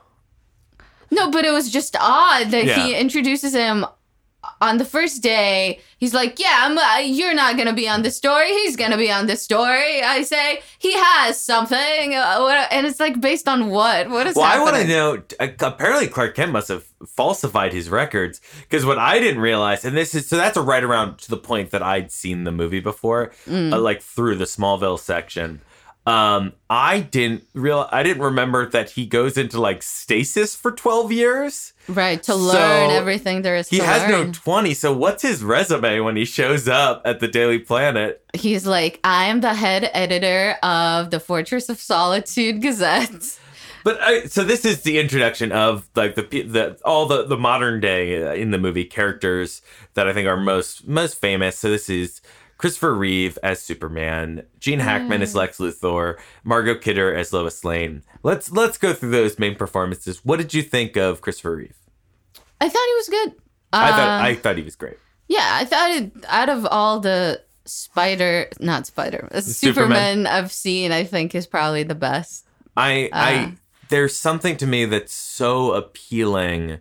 [1.09, 3.85] No, but it was just odd that he introduces him
[4.61, 5.79] on the first day.
[5.97, 8.49] He's like, "Yeah, I'm, uh, you're not gonna be on this story.
[8.49, 12.99] He's gonna be on this story." I say he has something, uh, what, and it's
[12.99, 14.09] like based on what?
[14.09, 15.21] What is Well, I want to know.
[15.39, 16.85] uh, Apparently, Clark Kent must have
[17.15, 20.83] falsified his records because what I didn't realize, and this is so that's a right
[20.83, 23.73] around to the point that I'd seen the movie before, Mm.
[23.73, 25.61] uh, like through the Smallville section.
[26.05, 27.89] Um, I didn't real.
[27.91, 31.73] I didn't remember that he goes into like stasis for twelve years.
[31.87, 33.69] Right to So, learn everything there is.
[33.69, 34.73] He has no twenty.
[34.73, 38.23] So what's his resume when he shows up at the Daily Planet?
[38.33, 43.39] He's like, "I am the head editor of the Fortress of Solitude Gazette."
[43.83, 47.79] But I, so this is the introduction of like the the all the the modern
[47.79, 49.61] day uh, in the movie characters
[49.93, 51.57] that I think are most most famous.
[51.57, 52.21] So this is
[52.57, 58.03] Christopher Reeve as Superman, Gene Hackman as Lex Luthor, Margot Kidder as Lois Lane.
[58.23, 60.25] Let's let's go through those main performances.
[60.25, 61.77] What did you think of Christopher Reeve?
[62.59, 63.33] I thought he was good.
[63.73, 64.97] I thought Uh, I thought he was great.
[65.27, 70.23] Yeah, I thought it, out of all the Spider, not Spider, uh, Superman.
[70.23, 72.45] Superman I've seen, I think is probably the best.
[72.75, 73.09] I Uh.
[73.13, 73.53] I
[73.89, 76.79] there's something to me that's so appealing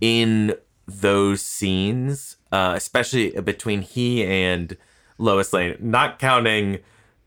[0.00, 0.54] in
[0.86, 4.76] those scenes, uh, especially between he and
[5.22, 5.76] Lois Lane.
[5.80, 6.78] Not counting,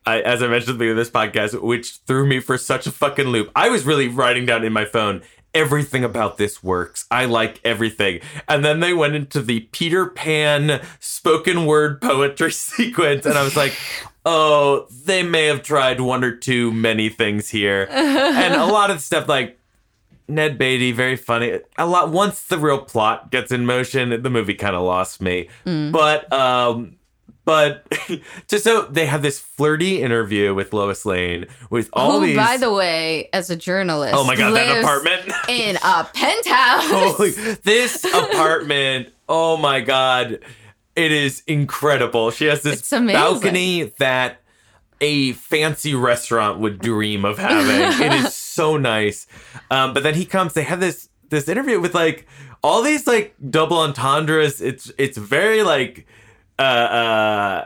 [0.06, 2.86] I, as I mentioned at the beginning of this podcast, which threw me for such
[2.86, 3.52] a fucking loop.
[3.56, 5.22] I was really writing down in my phone.
[5.54, 7.06] Everything about this works.
[7.10, 8.20] I like everything.
[8.50, 13.56] And then they went into the Peter Pan spoken word poetry sequence, and I was
[13.56, 13.74] like,
[14.26, 17.88] oh, they may have tried one or two many things here.
[17.90, 19.58] and a lot of stuff like
[20.28, 21.60] Ned Beatty, very funny.
[21.78, 25.48] A lot once the real plot gets in motion, the movie kind of lost me.
[25.64, 26.98] But um
[27.46, 27.88] but
[28.48, 32.58] just so they have this flirty interview with Lois Lane with all Who, these by
[32.58, 35.32] the way, as a journalist, Oh my god, that apartment.
[35.48, 36.90] in a penthouse.
[36.90, 37.32] Holy,
[37.64, 39.10] this apartment.
[39.30, 40.40] Oh my god.
[40.96, 42.32] It is incredible.
[42.32, 44.42] She has this balcony that
[45.02, 48.06] a fancy restaurant would dream of having.
[48.06, 49.28] it is so nice.
[49.70, 52.28] Um, but then he comes, they have this this interview with like
[52.64, 54.62] all these like double entendres.
[54.62, 56.08] It's it's very like
[56.60, 57.66] uh uh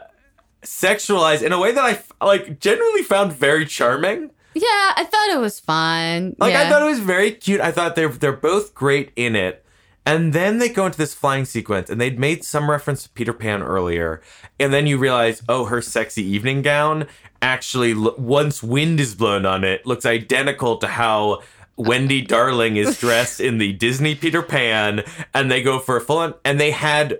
[0.63, 4.31] sexualized in a way that I like genuinely found very charming.
[4.53, 6.35] yeah, I thought it was fun.
[6.37, 6.63] Like yeah.
[6.63, 7.61] I thought it was very cute.
[7.61, 9.63] I thought they're they're both great in it.
[10.05, 13.33] And then they go into this flying sequence, and they'd made some reference to Peter
[13.33, 14.21] Pan earlier,
[14.59, 17.05] and then you realize, oh, her sexy evening gown
[17.41, 21.41] actually, once wind is blown on it, looks identical to how
[21.75, 26.17] Wendy Darling is dressed in the Disney Peter Pan, and they go for a full
[26.17, 27.19] on, and they had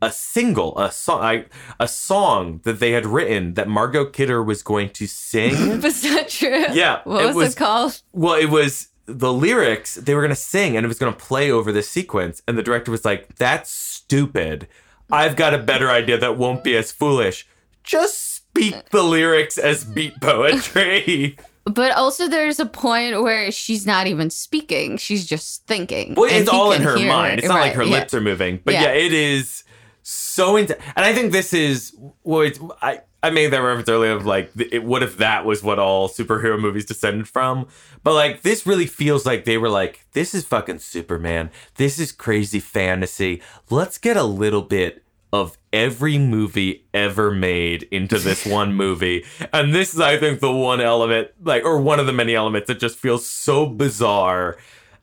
[0.00, 1.44] a single, a song, I,
[1.80, 5.80] a song that they had written that Margot Kidder was going to sing.
[5.82, 6.66] Was that true?
[6.72, 8.02] Yeah, What it was, was- it called?
[8.12, 11.18] Well, it was the lyrics they were going to sing and it was going to
[11.18, 12.42] play over the sequence.
[12.46, 14.68] And the director was like, that's stupid.
[15.10, 17.46] I've got a better idea that won't be as foolish.
[17.82, 21.36] Just speak uh, the lyrics as beat poetry.
[21.64, 26.14] But also, there's a point where she's not even speaking; she's just thinking.
[26.14, 27.34] well, it's all in her mind.
[27.34, 27.38] it.
[27.40, 27.90] It's not like her yeah.
[27.98, 28.58] lips are moving.
[28.64, 28.92] But yeah, Yeah.
[28.92, 29.64] it is
[30.08, 30.82] so intense.
[30.96, 34.82] And I think this is, what I, I made that reference earlier of like, it,
[34.82, 37.68] what if that was what all superhero movies descended from?
[38.02, 41.50] But like, this really feels like they were like, this is fucking Superman.
[41.74, 43.42] This is crazy fantasy.
[43.68, 49.26] Let's get a little bit of every movie ever made into this one movie.
[49.52, 52.68] And this is, I think, the one element, like, or one of the many elements
[52.68, 54.56] that just feels so bizarre.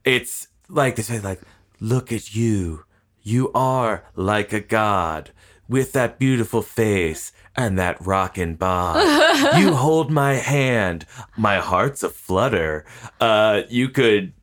[0.04, 1.42] It's like this, like,
[1.80, 2.86] look at you.
[3.28, 5.32] You are like a god
[5.68, 9.58] with that beautiful face and that rockin' bod.
[9.60, 11.08] you hold my hand.
[11.36, 12.86] My heart's a flutter.
[13.20, 14.34] Uh, you could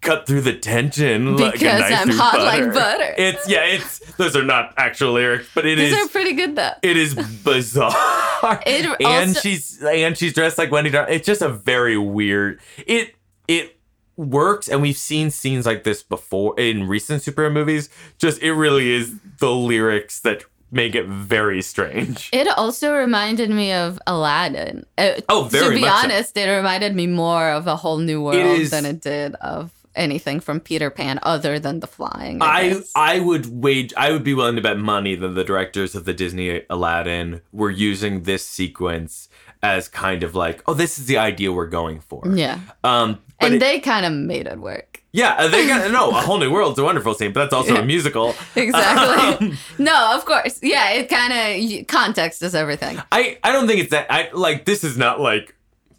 [0.00, 3.14] cut through the tension like a Because knife I'm through hot like butter.
[3.18, 6.56] It's yeah, it's those are not actual lyrics, but it These is are pretty good
[6.56, 6.72] though.
[6.82, 7.14] it is
[7.44, 8.62] bizarre.
[8.64, 10.88] It and she's and she's dressed like Wendy.
[10.88, 12.60] Dar- it's just a very weird.
[12.86, 13.14] It
[13.46, 13.75] it
[14.16, 17.88] works, and we've seen scenes like this before in recent superhero movies.
[18.18, 22.28] Just it really is the lyrics that make it very strange.
[22.32, 24.84] It also reminded me of Aladdin.
[24.98, 26.04] Uh, Oh, very To be much so.
[26.04, 29.70] honest, it reminded me more of a whole new world is- than it did of
[29.94, 32.42] anything from Peter Pan, other than the flying.
[32.42, 33.16] I, I.
[33.16, 36.12] I would wage I would be willing to bet money that the directors of the
[36.12, 39.28] Disney Aladdin were using this sequence
[39.74, 42.22] as kind of like, oh, this is the idea we're going for.
[42.26, 45.02] yeah, Um, and it- they kind of made it work.
[45.12, 46.10] yeah, they got no.
[46.10, 47.80] A whole new world's a wonderful scene, but that's also Yeah.
[47.80, 48.34] a musical.
[48.56, 49.48] Exactly.
[49.48, 50.58] Um, no, of course.
[50.62, 53.00] Yeah, it kind of context is everything.
[53.12, 54.06] I I don't think it's that.
[54.10, 55.54] I like this is not like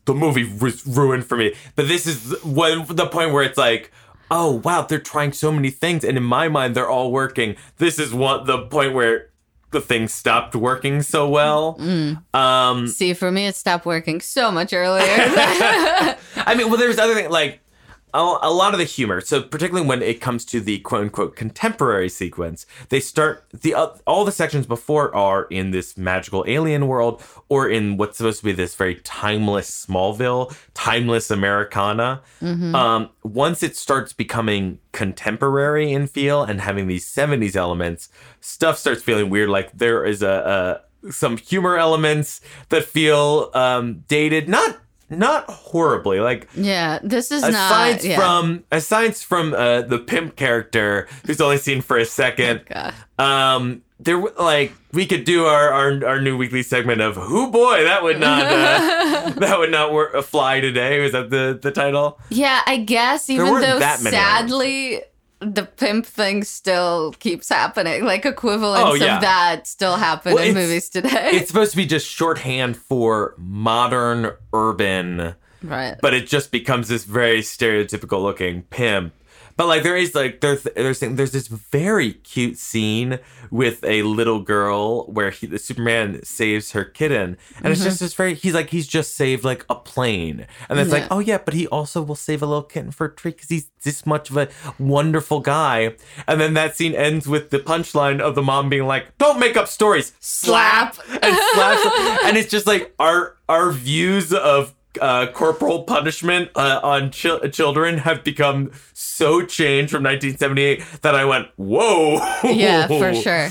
[0.05, 3.91] the movie was ruined for me, but this is when the point where it's like.
[4.29, 7.55] Oh wow, they're trying so many things, and in my mind, they're all working.
[7.77, 9.29] This is one the point where
[9.71, 11.77] the thing stopped working so well.
[11.79, 12.23] Mm.
[12.33, 15.03] Um, See, for me, it stopped working so much earlier.
[15.07, 17.59] I mean, well, there's other things like
[18.21, 19.21] a, lot of the humor.
[19.21, 23.89] So particularly when it comes to the quote unquote contemporary sequence, they start the uh,
[24.05, 28.45] all the sections before are in this magical alien world or in what's supposed to
[28.45, 32.21] be this very timeless Smallville, timeless Americana.
[32.75, 38.09] Um, once it starts becoming contemporary in feel and having these 70s elements,
[38.41, 39.49] stuff starts feeling weird.
[39.49, 44.77] Like there is a, a some humor elements that feel um, dated, not
[45.09, 46.19] not horribly.
[46.19, 48.03] Like yeah, this is aside not.
[48.03, 48.17] Yeah.
[48.17, 52.93] from aside from uh, the pimp character who's only seen for a second, God.
[53.19, 57.83] um, there like we could do our, our our new weekly segment of who boy
[57.83, 60.99] that would not uh, that would not work, fly today.
[61.01, 62.19] Was that the the title?
[62.29, 65.01] Yeah, I guess even though sadly
[65.39, 69.15] the pimp thing still keeps happening, like equivalents Oh, yeah.
[69.17, 71.31] of that still happen Well, in movies today.
[71.33, 75.35] It's supposed to be just shorthand for modern urban.
[75.63, 75.95] right.
[76.01, 79.13] but it just becomes this very stereotypical looking pimp.
[79.57, 84.39] But like there is like there's there's there's this very cute scene with a little
[84.39, 87.89] girl where he, the Superman saves her kitten, and it's mm-hmm.
[87.89, 91.19] just this very he's like he's just saved like a plane, and it's like oh
[91.19, 94.05] yeah, but he also will save a little kitten for a treat because he's this
[94.05, 94.47] much of a
[94.77, 95.95] wonderful guy.
[96.27, 99.57] And then that scene ends with the punchline of the mom being like, "Don't make
[99.57, 100.97] up stories, Slap.
[101.09, 107.11] and slash, and it's just like our our views of uh, corporal punishment uh, on
[107.11, 112.15] chil- children have become so changed from 1978 that I went, whoa.
[112.43, 113.49] yeah, for sure.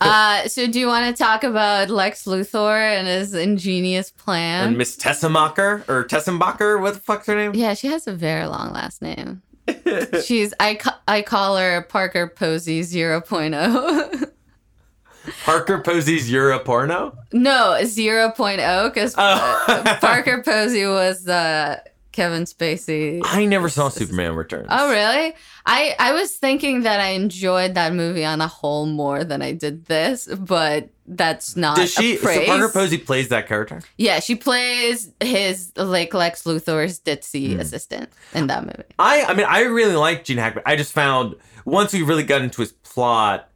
[0.00, 4.68] uh, so, do you want to talk about Lex Luthor and his ingenious plan?
[4.68, 7.54] And Miss Tessemacher or Tessenbacher, what the fuck's her name?
[7.54, 9.42] yeah, she has a very long last name.
[10.24, 14.30] She's I ca- I call her Parker Posey 0.0.
[15.44, 17.16] Parker Posey's Euro porno.
[17.32, 19.96] no, 0.0 because Oh.
[20.00, 21.80] Parker Posey was uh,
[22.12, 23.20] Kevin Spacey.
[23.24, 24.66] I never saw Superman Returns.
[24.70, 25.34] Oh really?
[25.66, 29.52] I I was thinking that I enjoyed that movie on a whole more than I
[29.52, 32.16] did this, but that's not Does she?
[32.16, 32.44] a So.
[32.46, 33.80] Parker Posey plays that character.
[33.96, 37.60] yeah, she plays his like Lex Luthor's ditzy Hmm.
[37.60, 38.84] assistant in that movie.
[38.98, 40.64] I I mean I really like Gene Hackman.
[40.66, 43.48] I just found once we really got into his plot,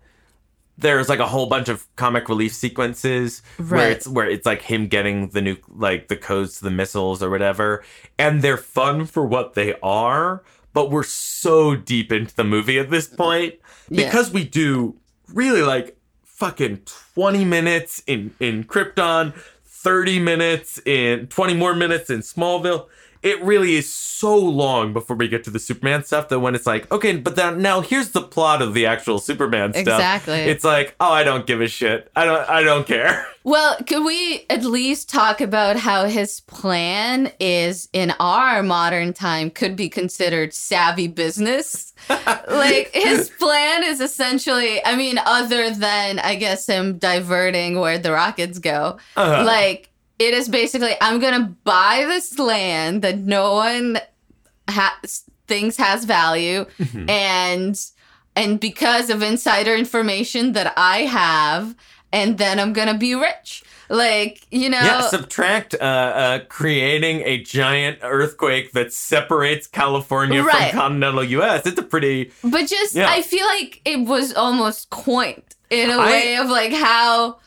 [0.79, 4.87] there's like a whole bunch of comic relief sequences where it's where it's like him
[4.89, 7.85] getting the new like the codes to the missiles or whatever,
[8.19, 10.43] and they're fun for what they are.
[10.73, 13.55] But we're so deep into the movie at this point
[13.91, 14.07] Yeah.
[14.07, 14.97] because we do
[15.29, 16.81] really like fucking
[17.15, 19.35] 20 minutes in in Krypton,
[19.67, 22.87] 30 minutes in 20 more minutes in Smallville.
[23.23, 26.67] It really is so long before we get to the Superman stuff that when it's
[26.67, 29.81] like, okay, but then now here's the plot of the actual Superman stuff.
[29.83, 30.35] Exactly.
[30.39, 32.11] It's like, oh, I don't give a shit.
[32.17, 33.27] I don't I don't care.
[33.45, 39.51] Well, could we at least talk about how his plan is in our modern time
[39.51, 41.93] could be considered savvy business?
[42.09, 48.13] like his plan is essentially, I mean, other than I guess him diverting where the
[48.13, 49.45] rockets go, Uh-huh.
[49.45, 53.99] like it is basically I'm gonna buy this land that no one
[54.69, 54.99] ha-
[55.47, 57.11] thinks has value, Mm-hmm.
[57.11, 57.81] and
[58.37, 61.75] and because of insider information that I have,
[62.13, 63.63] and then I'm gonna be rich.
[63.91, 70.71] Like, you know, Yeah, subtract uh, uh, creating a giant earthquake that separates California Right.
[70.71, 71.67] from continental U.S.
[71.67, 73.11] It's a pretty But just, Yeah.
[73.11, 77.39] I feel like it was almost coined in a I- way of like how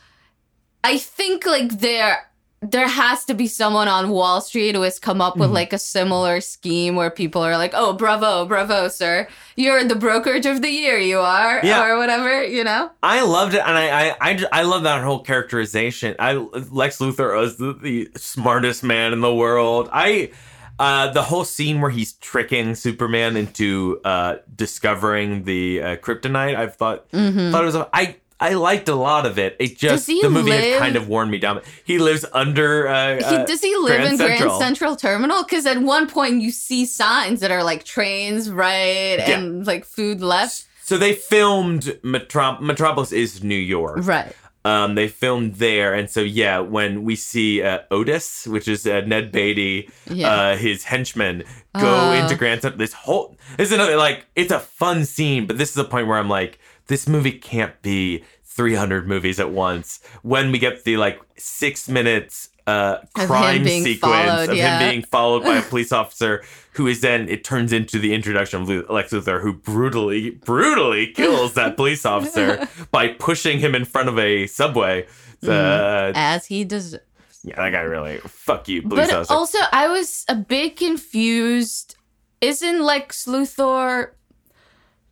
[0.84, 2.25] I think like there
[2.62, 5.54] there has to be someone on Wall Street who has come up with Mhm.
[5.54, 9.28] like a similar scheme where people are like, "Oh, bravo, bravo, sir!
[9.56, 11.84] You're the brokerage of the year, you are, Yeah.
[11.84, 12.90] or whatever." You know?
[13.02, 16.16] I loved it, and I I I, ju- I love that whole characterization.
[16.18, 19.88] I Lex Luthor was the, the smartest man in the world.
[19.92, 20.30] I
[20.78, 26.54] uh, the whole scene where he's tricking Superman into uh, discovering the uh, kryptonite.
[26.56, 27.50] I thought Mm-hmm.
[27.52, 28.16] thought it was I.
[28.38, 29.56] I liked a lot of it.
[29.58, 31.60] It just the movie live- had kind of worn me down.
[31.84, 32.86] He lives under.
[32.86, 34.38] Uh, He, uh, does he live Grand in Central.
[34.48, 35.42] Grand Central Terminal?
[35.42, 39.30] Because at one point you see signs that are like trains, right, Yeah.
[39.38, 44.00] and like food left, so they filmed Metrop- Metropolis is New York.
[44.02, 44.32] right.
[44.66, 49.00] Um, they filmed there, and so yeah, when we see uh, Otis, which is uh,
[49.06, 50.28] Ned Beatty, Yeah.
[50.28, 51.44] uh, his henchman,
[51.78, 52.10] go Oh.
[52.12, 52.78] into Grand Central.
[52.80, 56.08] This whole this is another like it's a fun scene, but this is the point
[56.08, 60.00] where I'm like, this movie can't be 300 movies at once.
[60.22, 64.78] When we get the like six minutes uh, crime sequence followed, of yeah.
[64.80, 68.62] him being followed by a police officer, who is then it turns into the introduction
[68.62, 74.08] of Lex Luthor, who brutally brutally kills that police officer by pushing him in front
[74.08, 75.06] of a subway.
[75.46, 76.96] Uh, As he does.
[77.44, 79.34] yeah, that guy really fuck you, police But officer.
[79.34, 81.94] also, I was a bit confused.
[82.40, 84.10] Isn't Lex Luthor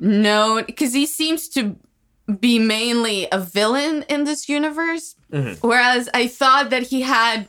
[0.01, 0.65] known?
[0.65, 1.77] Because he seems to
[2.41, 5.15] be mainly a villain in this universe.
[5.33, 5.59] Mhm.
[5.63, 7.49] Whereas I thought that he had.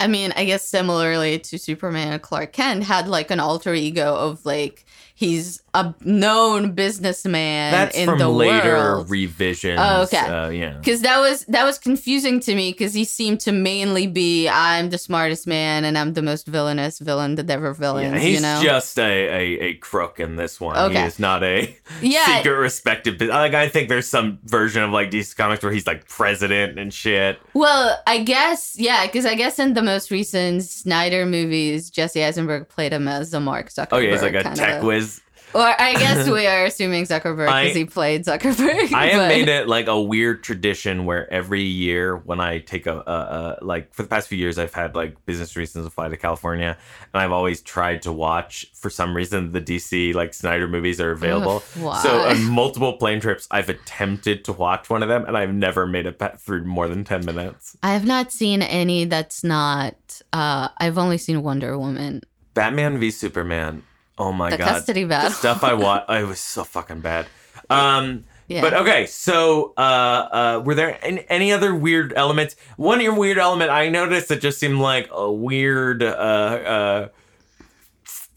[0.00, 4.14] I mean, I guess similarly to Superman and Clark Kent, had like an alter ego
[4.14, 4.84] of like
[5.14, 9.10] he's a known businessman That's in from the later world.
[9.10, 9.78] revisions.
[9.80, 10.16] Oh, okay.
[10.18, 10.72] Uh, yeah.
[10.78, 14.90] Because that was that was confusing to me because he seemed to mainly be I'm
[14.90, 18.14] the smartest man and I'm the most villainous villain that ever villains.
[18.14, 18.60] Yeah, he's you know?
[18.62, 20.74] just a, a, a crook in this one.
[20.76, 21.06] He Okay.
[21.06, 22.38] is not a yeah.
[22.38, 23.20] secret respected.
[23.20, 26.92] Like, I think there's some version of like DC Comics where he's like president and
[26.92, 27.38] shit.
[27.54, 32.68] Well, I guess yeah, because I guess in the most recent Snyder movies, Jesse Eisenberg
[32.68, 33.88] played him as a Mark Zuckerberg.
[33.92, 34.84] Oh yeah, he's like a tech of.
[34.84, 35.20] whiz.
[35.54, 38.92] Or I guess we are assuming Zuckerberg because he played Zuckerberg.
[38.92, 42.86] I have but- made it like a weird tradition where every year when I take
[42.86, 45.90] a, a, a like for the past few years I've had like business reasons to
[45.90, 46.76] fly to California
[47.12, 51.10] and I've always tried to watch for some reason the DC like Snyder movies are
[51.10, 51.62] available.
[51.82, 52.02] Ugh?
[52.02, 55.86] So on multiple plane trips I've attempted to watch one of them and I've never
[55.86, 57.76] made it through more than 10 minutes.
[57.82, 59.94] I have not seen any that's not.
[60.32, 62.22] Uh, I've only seen Wonder Woman.
[62.54, 63.82] Batman v Superman.
[64.18, 64.68] Oh my The god.
[64.68, 65.30] custody The battle.
[65.30, 67.26] stuff I watched, it was so fucking bad.
[67.70, 68.62] Um, Yeah.
[68.62, 72.56] But okay, so uh, uh, were there any, any other weird elements?
[72.76, 77.08] One weird element I noticed that just seemed like a weird, uh, uh,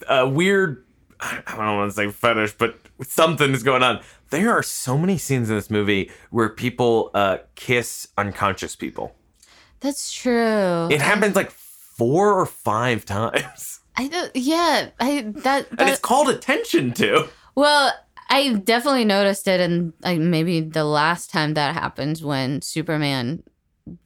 [0.09, 0.83] a weird.
[1.21, 4.01] I don't want to say fetish, but something is going on.
[4.31, 9.15] There are so many scenes in this movie where people uh, kiss unconscious people.
[9.81, 10.87] That's true.
[10.91, 14.31] It happens like four or five times, I don't.
[14.35, 15.67] Yeah, I that.
[15.77, 17.27] and it's called attention to.
[17.55, 17.93] well,
[18.29, 23.43] I definitely noticed it, and like maybe the last time that happens when Superman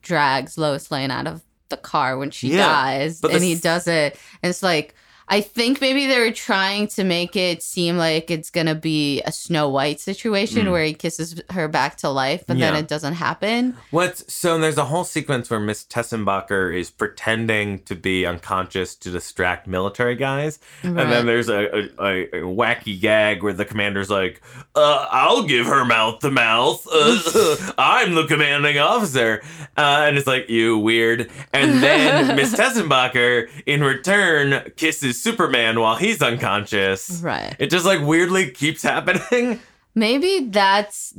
[0.02, 4.18] drags Lois Lane out of the car when she Yeah, dies, and he does it,
[4.44, 4.96] and it's like.
[5.28, 9.32] I think maybe they were trying to make it seem like it's gonna be a
[9.32, 10.72] Snow White situation Mm.
[10.72, 13.76] where he kisses her back to life, but then it doesn't happen.
[13.92, 19.10] What's so there's a whole sequence where Miss Teschmacher is pretending to be unconscious to
[19.12, 24.10] distract military guys, and then there's a, a, a, a wacky gag where the commander's
[24.10, 24.42] like,
[24.76, 26.86] uh, "I'll give her mouth to mouth.
[26.92, 29.42] Uh, I'm the commanding officer,"
[29.78, 31.30] uh, and it's like you weird.
[31.52, 37.22] And then Miss Teschmacher, in return, kisses Superman while he's unconscious.
[37.22, 37.56] Right.
[37.60, 39.60] It just like weirdly keeps happening.
[39.96, 41.14] Maybe that's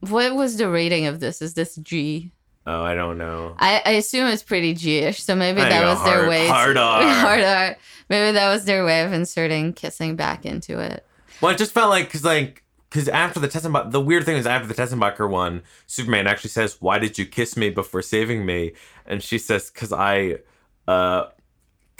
[0.00, 1.40] what was the rating of this?
[1.40, 2.32] Is this G?
[2.66, 3.54] Oh, I don't know.
[3.58, 6.46] I, I assume it's pretty G-ish, so maybe that was their way.
[6.46, 7.02] hard to, R.
[7.08, 7.76] hard R.
[8.08, 11.04] Maybe that was their way of inserting kissing back into it.
[11.40, 14.46] Well, it just felt like because like because after the Teschmacher, the weird thing is
[14.46, 18.74] after the Teschmacher one, Superman actually says, "Why did you kiss me before saving me?"
[19.06, 20.38] And she says, "Cause I,
[20.86, 21.26] uh,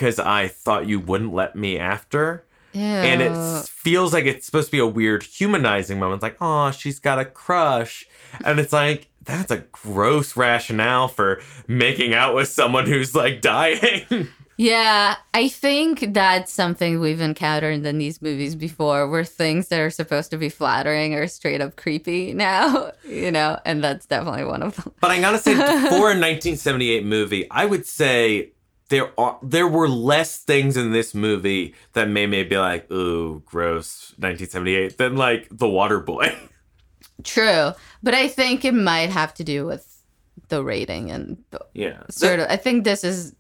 [0.03, 2.81] cause I thought you wouldn't let me after." Ew.
[2.81, 6.17] And it feels like it's supposed to be a weird humanizing moment.
[6.17, 8.07] It's like, oh, she's got a crush.
[8.45, 14.29] And it's like, that's a gross rationale for making out with someone who's like dying.
[14.59, 19.91] Yeah, I think that's something we've encountered in these movies before, where things that are
[19.91, 24.63] supposed to be flattering are straight up creepy now, you know, and that's definitely one
[24.63, 24.93] of them.
[25.01, 25.65] But I gotta say, for a
[26.21, 28.53] 1978 movie, I would say
[28.93, 33.43] there are there were less things in this movie that made me be like, "Ooh,
[33.47, 36.37] gross." 1978 than like The Water Boy.
[37.25, 37.73] True,
[38.03, 40.03] but I think it might have to do with
[40.49, 42.47] the rating and the yeah, sort of.
[42.51, 43.35] I think this is.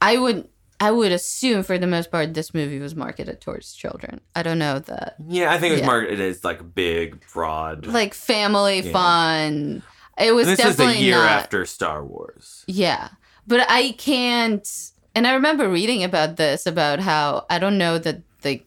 [0.00, 0.48] I would.
[0.80, 4.20] I would assume, for the most part, this movie was marketed towards children.
[4.34, 5.52] I don't know that, yeah.
[5.52, 5.86] I think it was Yeah.
[5.86, 7.86] marketed as like big, broad.
[7.86, 8.90] like family Yeah.
[8.92, 9.82] fun.
[10.18, 11.30] It was this is definitely a year not.
[11.30, 12.64] after Star Wars.
[12.66, 13.10] Yeah.
[13.46, 14.66] But I can't
[15.14, 18.66] and I remember reading about this about how I don't know that like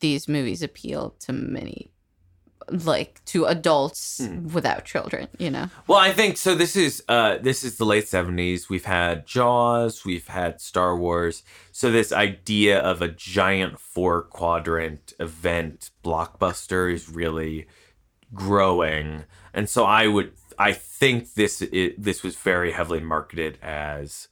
[0.00, 1.90] these movies appeal to many
[2.70, 4.48] like to adults Hmm.
[4.48, 5.68] without children, you know.
[5.86, 6.54] Well, I think so.
[6.54, 8.70] This is uh, this is the late seventies.
[8.70, 11.42] We've had Jaws, we've had Star Wars.
[11.72, 17.66] So this idea of a giant four quadrant event blockbuster is really
[18.32, 24.28] growing, and so I would I think this it, this was very heavily marketed as.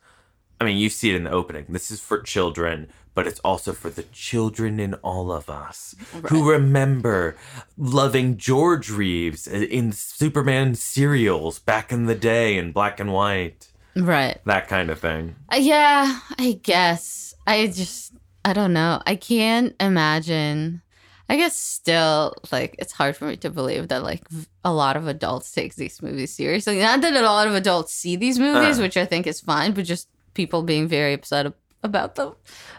[0.60, 1.66] I mean, you see it in the opening.
[1.68, 5.96] This is for children, but it's also for the children in all of us
[6.28, 7.36] who remember
[7.76, 13.72] loving George Reeves in Superman serials back in the day in black and white.
[13.96, 14.40] Right.
[14.46, 15.34] That kind of thing.
[15.52, 17.34] Uh, yeah, I guess.
[17.46, 18.14] I just
[18.44, 19.02] I don't know.
[19.06, 20.82] I can't imagine.
[21.28, 24.96] I guess still like it's hard for me to believe that like v- a lot
[24.96, 26.78] of adults take these movies seriously.
[26.78, 28.82] Not that a lot of adults see these movies, Uh.
[28.82, 31.46] which I think is fine, but just people being very upset
[31.82, 32.34] about them.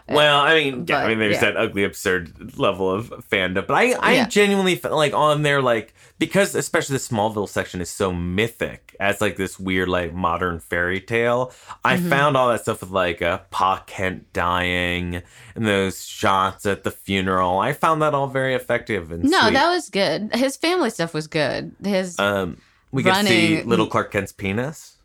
[0.08, 1.40] Well, I mean, yeah, I mean, there's yeah.
[1.52, 4.28] that ugly, absurd level of fandom, but I, I Yeah.
[4.28, 9.20] genuinely felt like on there, like because especially the Smallville section is so mythic as
[9.22, 11.52] like this weird, like modern fairy tale.
[11.84, 12.08] I Mm-hmm.
[12.10, 15.22] found all that stuff with like uh, Pa Kent dying
[15.54, 17.58] and those shots at the funeral.
[17.58, 19.52] I found that all very effective and No, sweet.
[19.54, 20.34] that was good.
[20.34, 21.74] His family stuff was good.
[21.82, 22.58] His um,
[22.92, 24.98] we to see little Clark Kent's penis.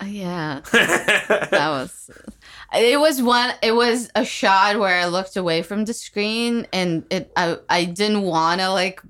[0.00, 2.10] uh, yeah, that was.
[2.76, 3.52] It was one.
[3.62, 7.32] It was a shot where I looked away from the screen, and it.
[7.36, 9.00] I I didn't want to like.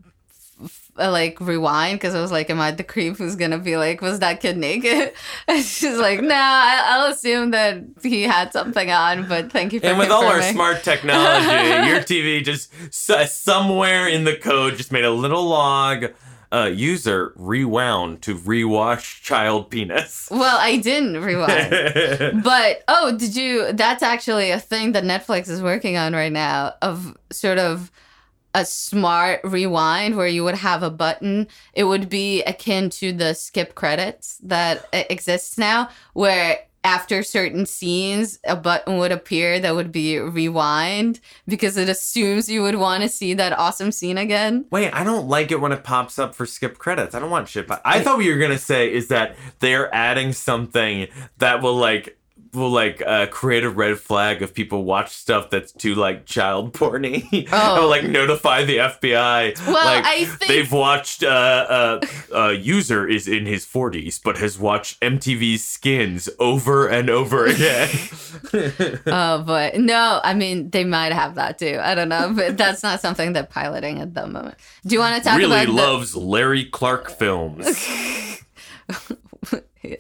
[0.63, 4.01] f- Like rewind because I was like, "Am I the creep who's gonna be like,
[4.01, 5.13] was that kid naked?"
[5.49, 9.81] And she's like, "No, I, I'll assume that he had something on." But thank you
[9.81, 12.71] for And with all our smart technology, your TV just
[13.27, 16.13] somewhere in the code just made a little log.
[16.55, 20.29] Uh, user rewound to rewash child penis.
[20.31, 22.43] Well, I didn't rewind.
[22.45, 23.73] But oh, did you?
[23.73, 27.91] That's actually a thing that Netflix is working on right now of sort of
[28.55, 31.49] a smart rewind where you would have a button.
[31.73, 38.39] It would be akin to the skip credits that exists now, where after certain scenes,
[38.45, 41.19] a button would appear that would be rewind
[41.49, 44.67] because it assumes you would want to see that awesome scene again.
[44.71, 47.15] Wait, I don't like it when it pops up for skip credits.
[47.15, 47.69] I don't want shit.
[47.85, 51.09] I thought what you were gonna say is that they're adding something
[51.39, 52.19] that will like
[52.55, 56.73] will like uh, create a red flag if people watch stuff that's too like child
[56.73, 57.49] porny.
[57.53, 57.83] Oh.
[57.83, 59.67] Will like notify the FBI.
[59.67, 61.23] Well, like, I think- they've watched.
[61.23, 67.09] Uh, uh, uh, user is in his forties, but has watched MTV's Skins over and
[67.11, 67.89] over again.
[69.07, 71.79] Oh, but no, I mean they might have that too.
[71.81, 74.57] I don't know, but that's not something they're piloting at the moment.
[74.87, 77.67] Do you want to talk really about the- loves Larry Clark films.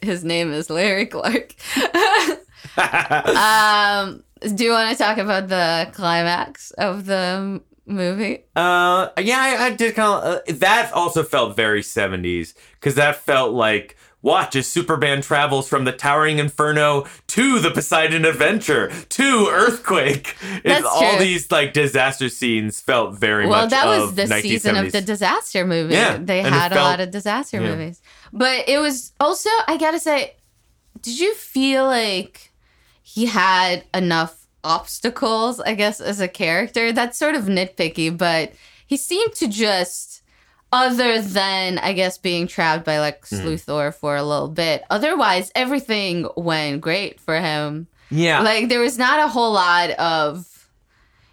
[0.02, 1.54] his name is Larry Clark.
[2.76, 8.44] Um, do you want to talk about the climax of the movie?
[8.56, 10.34] Uh, yeah, I, I did kind of.
[10.38, 15.84] Uh, that also felt very seventies because that felt like watch as Superman travels from
[15.84, 20.34] the towering inferno to the Poseidon Adventure to Earthquake.
[20.42, 21.18] It's That's all true.
[21.18, 23.70] these like disaster scenes felt very Well, much.
[23.70, 25.92] that was of the season of the disaster movie.
[25.94, 27.68] Yeah, they had a lot of disaster yeah.
[27.68, 28.00] movies,
[28.32, 30.36] but it was also I gotta say,
[31.02, 32.50] did you feel like
[33.14, 35.60] he had enough obstacles?
[35.60, 38.52] I guess as a character, that's sort of nitpicky, but
[38.86, 40.20] he seemed to just.
[40.72, 43.24] Other than, I guess, being trapped by like.
[43.24, 43.96] Sluthor hmm.
[43.96, 44.82] for a little bit.
[44.90, 48.40] Otherwise, everything went great for him yeah.
[48.40, 50.68] like there was not a whole lot of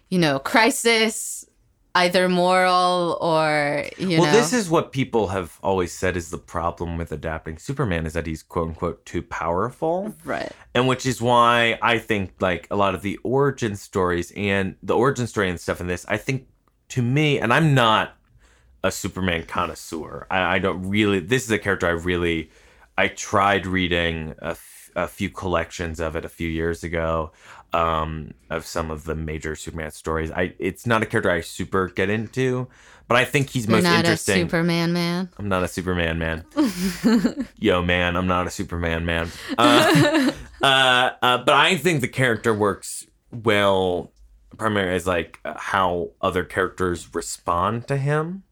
[0.08, 1.41] you know crisis
[1.94, 6.38] either moral or you well, know this is what people have always said is the
[6.38, 10.14] problem with adapting Superman is that he's quote unquote too powerful.
[10.24, 14.76] right and which is why I think like a lot of the origin stories and
[14.82, 16.46] the origin story and stuff in this, I think
[16.92, 18.16] to me, and I'm not
[18.84, 20.26] a Superman connoisseur.
[20.30, 21.20] I, I don't really.
[21.20, 22.50] This is a character I really.
[22.98, 27.32] I tried reading a, f- a few collections of it a few years ago.
[27.72, 30.30] Um, of some of the major Superman stories.
[30.30, 32.68] I it's not a character I super get into,
[33.08, 34.46] but I think he's You're most not a interesting.
[34.46, 35.30] Superman man.
[35.38, 36.44] I'm not a Superman man.
[37.58, 39.30] Yo, man, I'm not a Superman man.
[39.56, 40.32] Uh,
[40.62, 44.12] uh, uh, but I think the character works well,
[44.58, 48.44] primarily as like how other characters respond to him.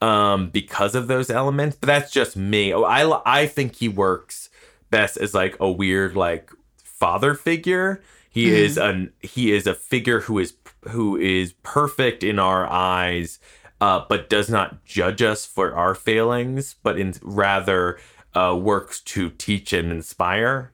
[0.00, 2.74] Um, because of those elements, but that's just me.
[2.74, 4.50] Oh, I I think he works
[4.90, 6.50] best as like a weird like
[6.82, 8.02] father figure.
[8.34, 10.54] He is an he is a figure who is
[10.88, 13.38] who is perfect in our eyes,
[13.80, 17.98] uh, but does not judge us for our failings, but in rather
[18.34, 20.72] uh, works to teach and inspire.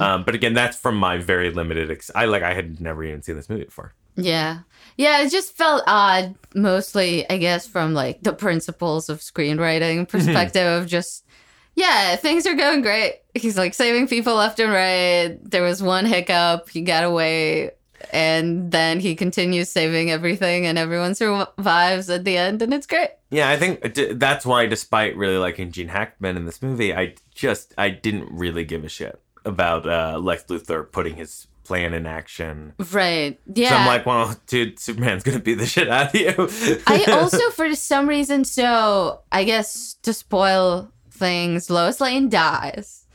[0.00, 1.90] Um, but again, that's from my very limited.
[1.90, 3.92] Ex- I like I had never even seen this movie before.
[4.16, 4.60] Yeah.
[4.96, 10.66] Yeah, it just felt odd, mostly, I guess, from like the principles of screenwriting perspective
[10.66, 11.23] of just,
[11.74, 13.20] yeah, things are going great.
[13.34, 15.38] He's like saving people left and right.
[15.42, 17.72] There was one hiccup, he got away,
[18.12, 23.10] and then he continues saving everything, and everyone survives at the end, and it's great.
[23.30, 27.14] Yeah, I think d- that's why, despite really liking Gene Hackman in this movie, I
[27.34, 32.06] just I didn't really give a shit about uh, Lex Luthor putting his plan in
[32.06, 32.74] action.
[32.92, 33.40] Right.
[33.52, 33.70] Yeah.
[33.70, 36.82] So I'm like, well, dude, Superman's gonna beat the shit out of you.
[36.86, 43.06] I also, for some reason, so I guess to spoil things, Lois Lane dies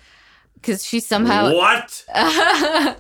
[0.56, 2.06] because she somehow what?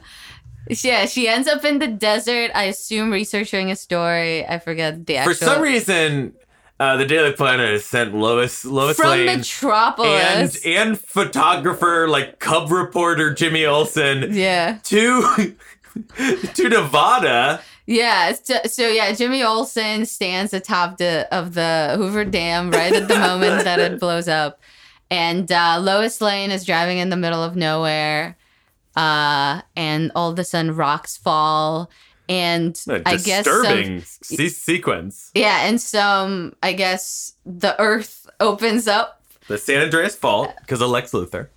[0.69, 2.51] yeah, she ends up in the desert.
[2.53, 4.45] I assume researching a story.
[4.45, 5.33] I forget the actual.
[5.33, 6.33] For some reason,
[6.79, 10.65] uh, the Daily Planet has sent Lois Lois from Lane and Metropolis.
[10.65, 15.55] and photographer like cub reporter Jimmy Olsen yeah, to
[16.53, 17.61] to Nevada.
[17.85, 18.31] yeah.
[18.31, 23.19] So, so yeah, Jimmy Olsen stands atop the of the Hoover Dam right at the
[23.19, 24.58] moment that it blows up,
[25.11, 28.37] and uh, Lois Lane is driving in the middle of nowhere,
[28.95, 31.89] uh, and all of a sudden rocks fall,
[32.27, 35.31] and I guess some, disturbing se- sequence.
[35.33, 40.89] yeah, and some I guess the Earth opens up The San Andreas Fault because of
[40.89, 41.47] Lex Luthor.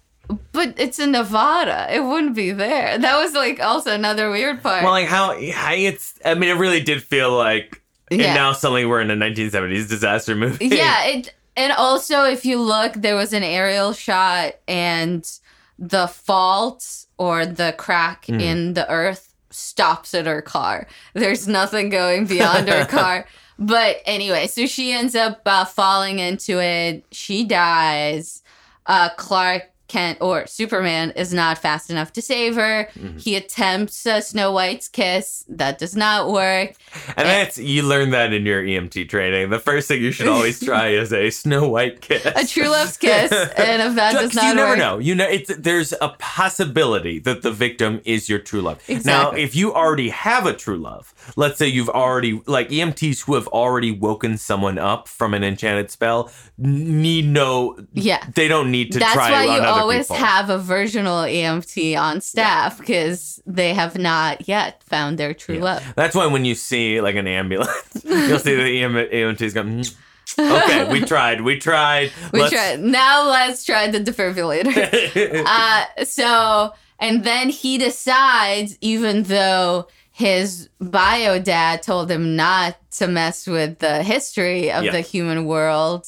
[0.53, 1.95] But it's in Nevada.
[1.95, 2.97] It wouldn't be there.
[2.97, 4.83] That was like also another weird part.
[4.83, 6.19] Well, like how, how it's.
[6.25, 7.83] I mean, it really did feel like.
[8.11, 8.27] Yeah.
[8.27, 10.69] And now suddenly we're in a 1970s disaster movie.
[10.69, 15.31] yeah, it and also if you look, there was an aerial shot and
[15.79, 18.41] the fault or the crack Hmm.
[18.41, 20.87] in the earth stops at her car.
[21.15, 23.27] There's nothing going beyond her car.
[23.59, 27.05] But anyway, so she ends up uh, falling into it.
[27.13, 28.43] She dies.
[28.87, 32.89] Uh, Clark Kent or Superman is not fast enough to save her.
[32.95, 33.19] Mm-hmm.
[33.19, 35.45] He attempts uh, Snow White's kiss.
[35.51, 36.77] That does not work.
[37.15, 39.51] And that's you learn that in your EMT training.
[39.51, 42.25] The first thing you should always try is a Snow White kiss.
[42.25, 44.99] A true love's kiss, and if that does Just- not you never work, know.
[44.99, 48.81] You know, it's there's a possibility that the victim is your true love.
[49.05, 53.35] Now, if you already have a true love, let's say you've already like EMTs who
[53.35, 57.77] have already woken someone up from an enchanted spell need no.
[57.93, 58.25] Yeah.
[58.35, 60.17] they don't need to try That's try why it on you other always people.
[60.25, 65.83] have a virginal EMT on staff because they have not yet found their true love.
[65.97, 67.71] That's why when you see like an ambulance,
[68.05, 68.95] you'll see the EM-
[69.37, 69.63] EMTs go.
[69.63, 69.95] "Mm,
[70.39, 71.43] Okay, we tried.
[71.43, 72.11] We tried.
[72.33, 73.29] We Let's- try now.
[73.29, 75.45] Let's try the defibrillator.
[75.47, 83.09] uh, so, and then he decides, even though his bio dad told him not to
[83.09, 84.93] mess with the history of Yeah.
[84.93, 86.07] the human world,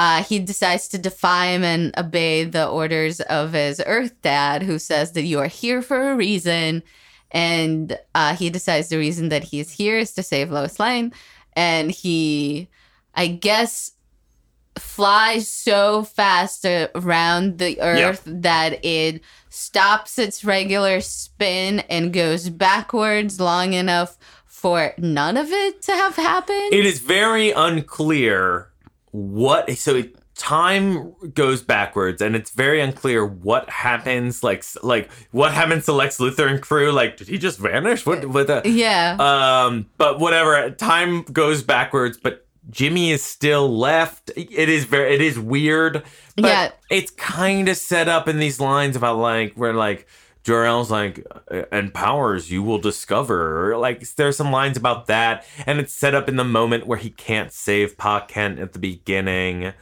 [0.00, 4.78] uh, he decides to defy him and obey the orders of his Earth dad, who
[4.78, 6.82] says that you are here for a reason.
[7.30, 11.12] And uh, he decides the reason that he is here is to save Lois Lane.
[11.52, 12.70] And he,
[13.14, 13.92] I guess,
[14.78, 19.20] flies so fast around the earth that it
[19.50, 24.16] stops its regular spin and goes backwards long enough
[24.46, 26.72] for none of it to have happened.
[26.72, 28.69] it is very unclear
[29.12, 35.52] what so it, time goes backwards and it's very unclear what happens like like what
[35.52, 39.16] happens to Lex Luthor and crew like did he just vanish what what the yeah.
[39.18, 45.20] um but whatever time goes backwards but Jimmy is still left it is very it
[45.20, 46.04] is weird
[46.36, 46.70] but Yeah.
[46.88, 50.06] it's kind of set up in these lines about like where like
[50.50, 51.24] Jor-El's like
[51.70, 56.28] and powers you will discover like there's some lines about that and it's set up
[56.28, 59.72] in the moment where he can't save Pa Kent at the beginning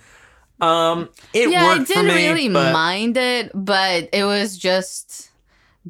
[0.60, 5.30] um it yeah, I didn't me really but mind it, but it was just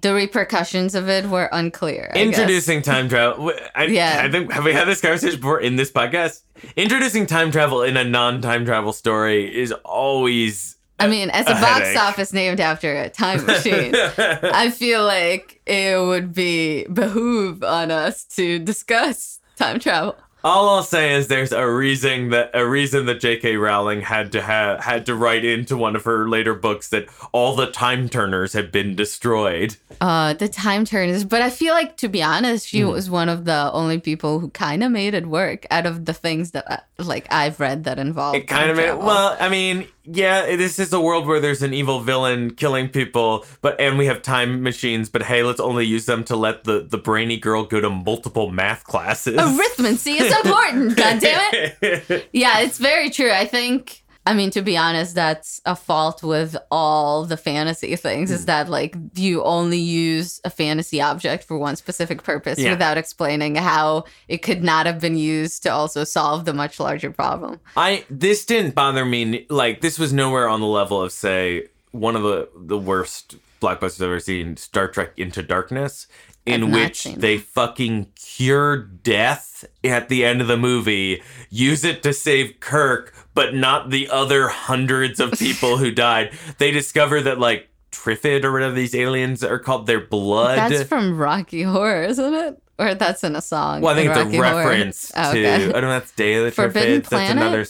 [0.00, 2.10] the repercussions of it were unclear.
[2.14, 2.26] I guess.
[2.26, 3.52] Introducing time travel.
[3.74, 4.22] I, Yeah.
[4.24, 6.42] I think have we had this conversation before in this podcast?
[6.76, 11.54] Introducing time travel in a non-time travel story is always I mean, as a, A
[11.54, 11.98] box headache.
[12.00, 18.24] office named after a time machine, I feel like it would be behoove on us
[18.36, 20.16] to discuss time travel.
[20.44, 23.56] All I'll say is there's a reason that a reason that J.K.
[23.56, 27.56] Rowling had to have had to write into one of her later books that all
[27.56, 29.76] the time turners had been destroyed.
[30.00, 32.90] Uh, the time turners, but I feel like, to be honest, she Hmm.
[32.90, 36.14] was one of the only people who kind of made it work out of the
[36.14, 38.36] things that, I, like, I've read that involve.
[38.36, 41.74] It kind of made, well, I mean, yeah, this is a world where there's an
[41.74, 46.06] evil villain killing people, but and we have time machines, but hey, let's only use
[46.06, 49.36] them to let the the brainy girl go to multiple math classes.
[49.36, 50.96] arithmancy is important.
[50.96, 52.28] God damn it.
[52.32, 53.30] Yeah, it's very true.
[53.30, 54.02] I think.
[54.28, 58.28] I mean, to be honest, that's a fault with all the fantasy things.
[58.30, 58.34] Hmm.
[58.34, 62.70] Is that like you only use a fantasy object for one specific purpose Yeah.
[62.72, 67.10] without explaining how it could not have been used to also solve the much larger
[67.10, 67.58] problem.
[67.76, 69.46] I this didn't bother me.
[69.48, 73.96] Like this was nowhere on the level of say one of the the worst blockbusters
[74.02, 76.06] I've ever seen, Star Trek Into Darkness,
[76.48, 82.12] in which they fucking cure death at the end of the movie, use it to
[82.12, 86.32] save Kirk, but not the other hundreds of people who died.
[86.58, 90.58] They discover that like Triffid or whatever these aliens are called, their blood.
[90.70, 92.62] That's from Rocky Horror, isn't it?
[92.78, 93.80] Or that's in a song.
[93.80, 94.56] Well, I think in it's a Horror.
[94.64, 95.44] reference Oh, to.
[95.44, 95.64] Oh, okay.
[95.68, 95.88] I don't know.
[95.90, 97.08] That's Day of the Forbidden Triffids.
[97.08, 97.42] That's Planet?
[97.42, 97.66] another.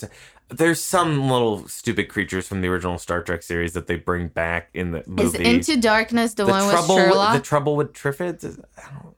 [0.51, 4.71] There's some little stupid creatures from the original Star Trek series that they bring back
[4.73, 5.45] in the Is movie.
[5.45, 7.35] Into Darkness the, the one with trouble, with, Sherlock?
[7.35, 8.45] the trouble with Triffids.
[8.45, 9.15] Is, I don't.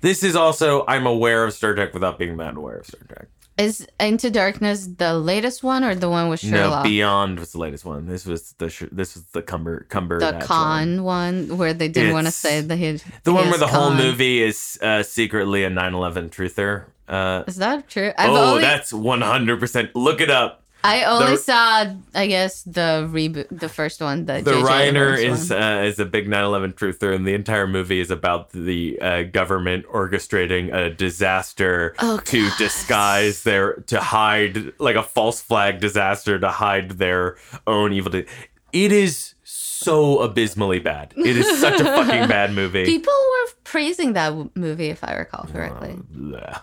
[0.00, 3.28] This is also I'm aware of Star Trek without being that aware of Star Trek.
[3.56, 6.84] Is Into Darkness the latest one or the one with Sherlock?
[6.84, 8.06] No, Beyond was the latest one.
[8.06, 12.26] This was the this was the Cumber Cumber the con one where they didn't want
[12.26, 15.70] to say that he the one where is the whole movie is uh, secretly a
[15.70, 16.86] 9/11 truther.
[17.08, 18.12] Uh, Is that true?
[18.16, 19.60] I've oh, only, that's 100.
[19.60, 20.62] percent Look it up.
[20.86, 24.26] I only the- saw, I guess, the reboot, the first one.
[24.26, 24.52] The, the.
[24.52, 28.98] Reiner is uh, is a big 9/11 truther, and the entire movie is about the
[29.00, 32.58] uh, government orchestrating a disaster Oh, to God.
[32.58, 37.36] disguise their to hide like a false flag disaster to hide their
[37.66, 38.12] own evil.
[38.12, 38.26] De-
[38.74, 41.14] it is so abysmally bad.
[41.16, 42.84] It is such a fucking bad movie.
[42.84, 45.96] People were praising that w- movie, if I recall correctly.
[46.14, 46.60] Bleh.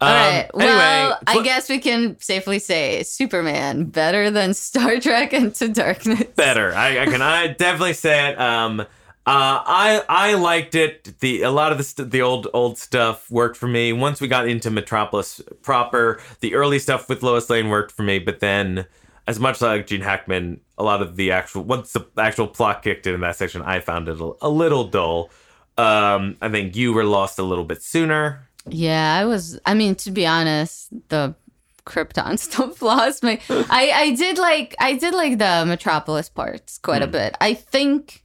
[0.00, 0.50] All Um, right.
[0.52, 6.24] Well, anyway, I guess we can safely say Superman better than Star Trek Into Darkness.
[6.36, 6.74] better.
[6.74, 8.40] I, I can I definitely say it.
[8.40, 8.84] Um, uh,
[9.26, 11.18] I I liked it.
[11.20, 13.92] The a lot of the st- the old old stuff worked for me.
[13.92, 18.18] Once we got into Metropolis proper, the early stuff with Lois Lane worked for me.
[18.20, 18.86] But then,
[19.26, 23.06] as much like Gene Hackman, a lot of the actual once the actual plot kicked
[23.08, 25.30] in in that section, I found it a, a little dull.
[25.76, 28.46] Um, I think you were lost a little bit sooner.
[28.68, 29.58] Yeah, I was.
[29.64, 31.34] I mean, to be honest, the
[31.86, 33.38] Krypton stuff lost me.
[33.48, 37.08] I I did like I did like the Metropolis parts quite Hmm.
[37.08, 37.36] a bit.
[37.40, 38.22] I think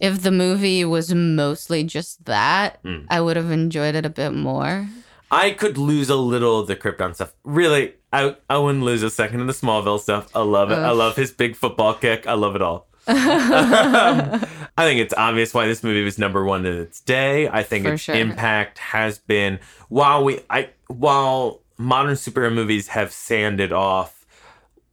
[0.00, 3.04] if the movie was mostly just that, Hmm.
[3.10, 4.88] I would have enjoyed it a bit more.
[5.30, 7.32] I could lose a little of the Krypton stuff.
[7.44, 10.28] Really, I I wouldn't lose a second of the Smallville stuff.
[10.34, 10.78] I love it.
[10.78, 12.26] I love his big football kick.
[12.26, 12.86] I love it all.
[13.06, 13.16] Um,
[14.76, 17.48] I think it's obvious why this movie was number one in its day.
[17.48, 18.14] I think For its sure.
[18.14, 24.24] impact has been while we I while modern superhero movies have sanded off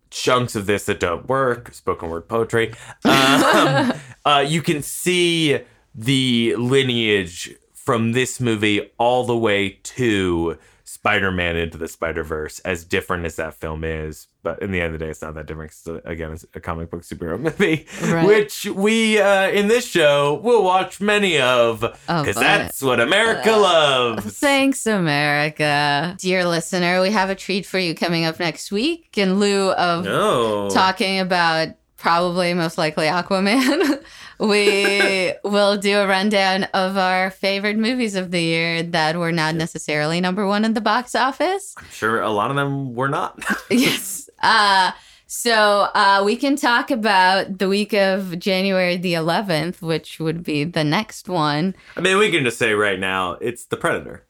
[0.10, 2.74] chunks of this that don't work, spoken word poetry.
[3.06, 3.94] Um,
[4.26, 5.60] uh, you can see
[5.96, 10.58] the lineage from this movie all the way to
[10.94, 14.28] Spider-Man into the Spider-Verse, as different as that film is.
[14.44, 15.72] But in the end of the day, it's not that different.
[15.72, 18.26] 'cause, uh, again, it's a comic book superhero movie, Right.
[18.28, 22.42] which we uh, in this show will watch many of Oh, because boy.
[22.42, 24.38] that's what America loves.
[24.40, 26.16] Thanks, America.
[26.20, 30.04] Dear listener, we have a treat for you coming up next week in lieu of
[30.06, 34.04] No, talking about probably most likely Aquaman.
[34.42, 39.54] we will do a rundown of our favorite movies of the year that were not
[39.54, 41.76] necessarily number one in the box office.
[41.78, 43.44] I'm sure a lot of them were not.
[43.70, 44.30] yes.
[44.42, 44.92] Uh,
[45.28, 50.64] so uh, we can talk about the week of January the 11th, which would be
[50.64, 51.76] the next one.
[51.96, 54.26] I mean, we can just say right now, it's the Predator.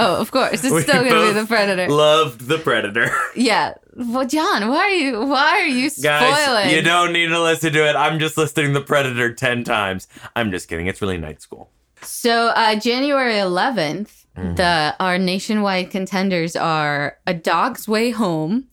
[0.00, 1.88] Oh, of course, it's We still going to be both the Predator.
[1.88, 3.10] Loved the Predator.
[3.36, 3.74] yeah.
[3.96, 5.24] Well, John, why are you?
[5.24, 6.20] Why are you spoiling?
[6.20, 7.96] Guys, you don't need to listen to it.
[7.96, 10.06] I'm just listing the Predator 10 times.
[10.36, 10.86] I'm just kidding.
[10.86, 11.70] It's really night school.
[12.02, 14.54] So uh, January 11th, Mm-hmm.
[14.54, 18.68] the our nationwide contenders are A Dog's Way Home,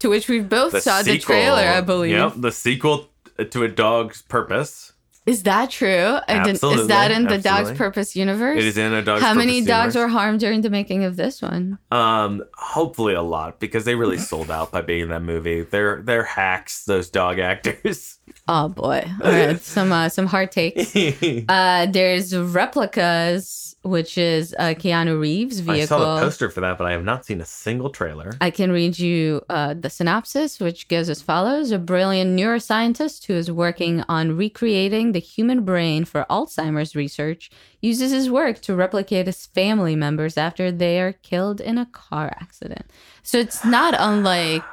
[0.00, 2.10] to which we both The saw the sequel- trailer, I believe.
[2.10, 4.92] Yep, the sequel to A Dog's Purpose.
[5.26, 6.18] Is that true?
[6.28, 7.72] Absolutely, Is that in the Dog's.
[7.72, 8.58] Purpose universe?
[8.58, 9.22] It is in a dog's purpose.
[9.22, 11.78] How many Purpose dogs were harmed during the making of this one?
[11.90, 15.62] Um, hopefully a lot because they really sold out by being in that movie.
[15.62, 16.84] They're they're hacks.
[16.84, 18.18] Those dog actors.
[18.46, 19.02] Oh boy!
[19.22, 20.94] All right, some uh, some hard takes.
[21.48, 25.98] Uh, there's replicas, which is a Keanu Reeves vehicle.
[25.98, 28.32] I saw the poster for that, but I have not seen a single trailer.
[28.40, 33.34] I can read you uh, the synopsis, which goes as follows A brilliant neuroscientist who
[33.34, 37.50] is working on recreating the human brain for Alzheimer's research
[37.80, 42.32] uses his work to replicate his family members after they are killed in a car
[42.40, 42.86] accident.
[43.22, 44.64] So it's not unlike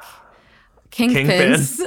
[0.92, 1.76] Kingpin's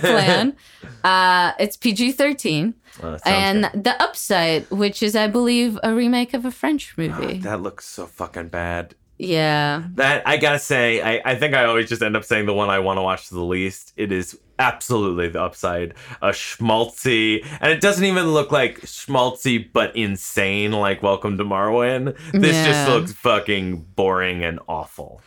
[0.00, 0.56] plan.
[1.04, 2.74] Uh, it's PG 13.
[3.02, 3.84] Oh, And good.
[3.84, 7.38] The Upside, which is, I believe, a remake of a French movie.
[7.38, 8.94] that looks so fucking bad.
[9.18, 9.84] yeah.
[9.94, 12.70] That I gotta say, I, I think I always just end up saying the one
[12.70, 13.92] I want to watch the least.
[13.96, 19.96] It is absolutely the upside, a schmaltzy, and it doesn't even look like schmaltzy, but
[19.96, 22.16] insane, like Welcome to Marwen.
[22.32, 25.20] This just looks fucking boring and awful.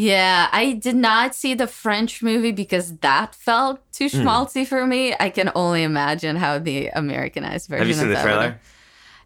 [0.00, 4.18] Yeah, I did not see the French movie because that felt too Hmm.
[4.20, 5.12] schmaltzy for me.
[5.18, 8.46] I can only imagine how the Americanized version Have you seen the trailer?
[8.50, 8.58] would-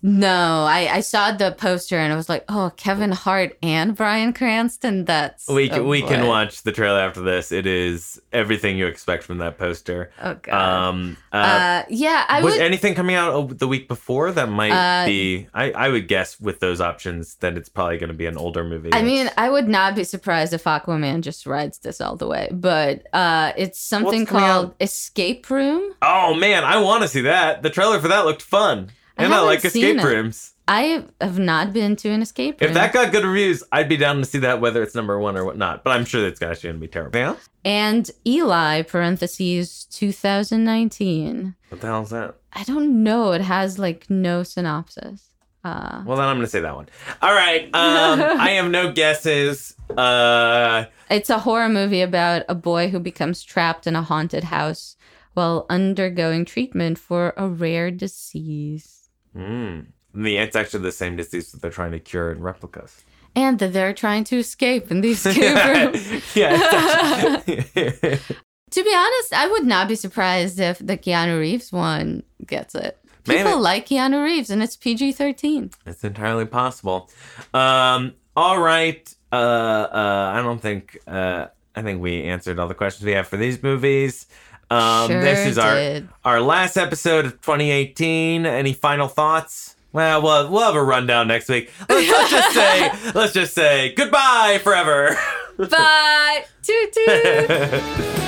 [0.05, 4.33] No, I, I saw the poster and I was like, oh, Kevin Hart and Bryan
[4.33, 5.05] Cranston.
[5.05, 7.53] That's We can, oh, we can watch the trailer after this.
[7.53, 10.11] It is everything you expect from that poster.
[10.21, 10.55] Oh god.
[10.89, 12.63] Um, uh, uh, yeah, I was would.
[12.63, 15.47] anything coming out the week before that might Uh, be?
[15.55, 18.65] I, I would guess with those options that it's probably going to be an older
[18.65, 18.91] movie.
[18.93, 22.49] I mean, I would not be surprised if Aquaman just rides this all the way.
[22.51, 24.75] But uh, it's something called?
[24.81, 25.95] Escape Room.
[26.03, 27.63] oh man, I want to see that.
[27.63, 30.05] The trailer for that looked fun, I and I, like escape it.
[30.05, 30.55] rooms.
[30.69, 32.69] I have not been to an escape room.
[32.69, 35.37] If that got good reviews, I'd be down to see that, whether it's number one
[35.37, 35.83] or whatnot.
[35.85, 37.19] But I'm sure that's actually going to be terrible.
[37.19, 37.37] Yeah?
[37.65, 41.55] and Eli parentheses 2019.
[41.69, 42.35] What the hell is that?
[42.53, 43.33] I don't know.
[43.33, 45.29] It has like no synopsis.
[45.65, 46.89] Uh, Well, then I'm going to say that one.
[47.21, 47.65] All right.
[47.67, 49.75] Um, I have no guesses.
[49.97, 54.97] Uh, it's a horror movie about a boy who becomes trapped in a haunted house
[55.35, 59.02] while undergoing treatment for a rare disease.
[59.37, 63.05] Mm, the, it's actually the same disease that they're trying to cure in replicas.
[63.35, 66.23] And that they're trying to escape in the escape room.
[66.35, 67.41] yeah.
[68.71, 72.99] to be honest, I would not be surprised if the Keanu Reeves one gets it.
[73.25, 75.71] People like Keanu Reeves, and it's PG 13.
[75.87, 77.09] It's entirely possible.
[77.55, 79.15] Um, all right.
[79.31, 80.99] Uh, uh, I don't think.
[81.07, 84.27] Uh, I think we answered all the questions we have for these movies.
[84.73, 86.09] Um, this Sure is our did.
[86.25, 88.47] our last episode of 2018.
[88.47, 89.77] Any final thoughts?
[89.93, 91.71] Well, we'll we'll have a rundown next week.
[91.89, 95.17] Let's, let's just say let's just say goodbye forever.
[95.59, 96.45] Bye.
[96.63, 97.83] Toot toot.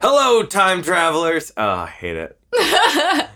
[0.00, 1.52] Hello, time travelers.
[1.56, 3.28] Oh, I hate it.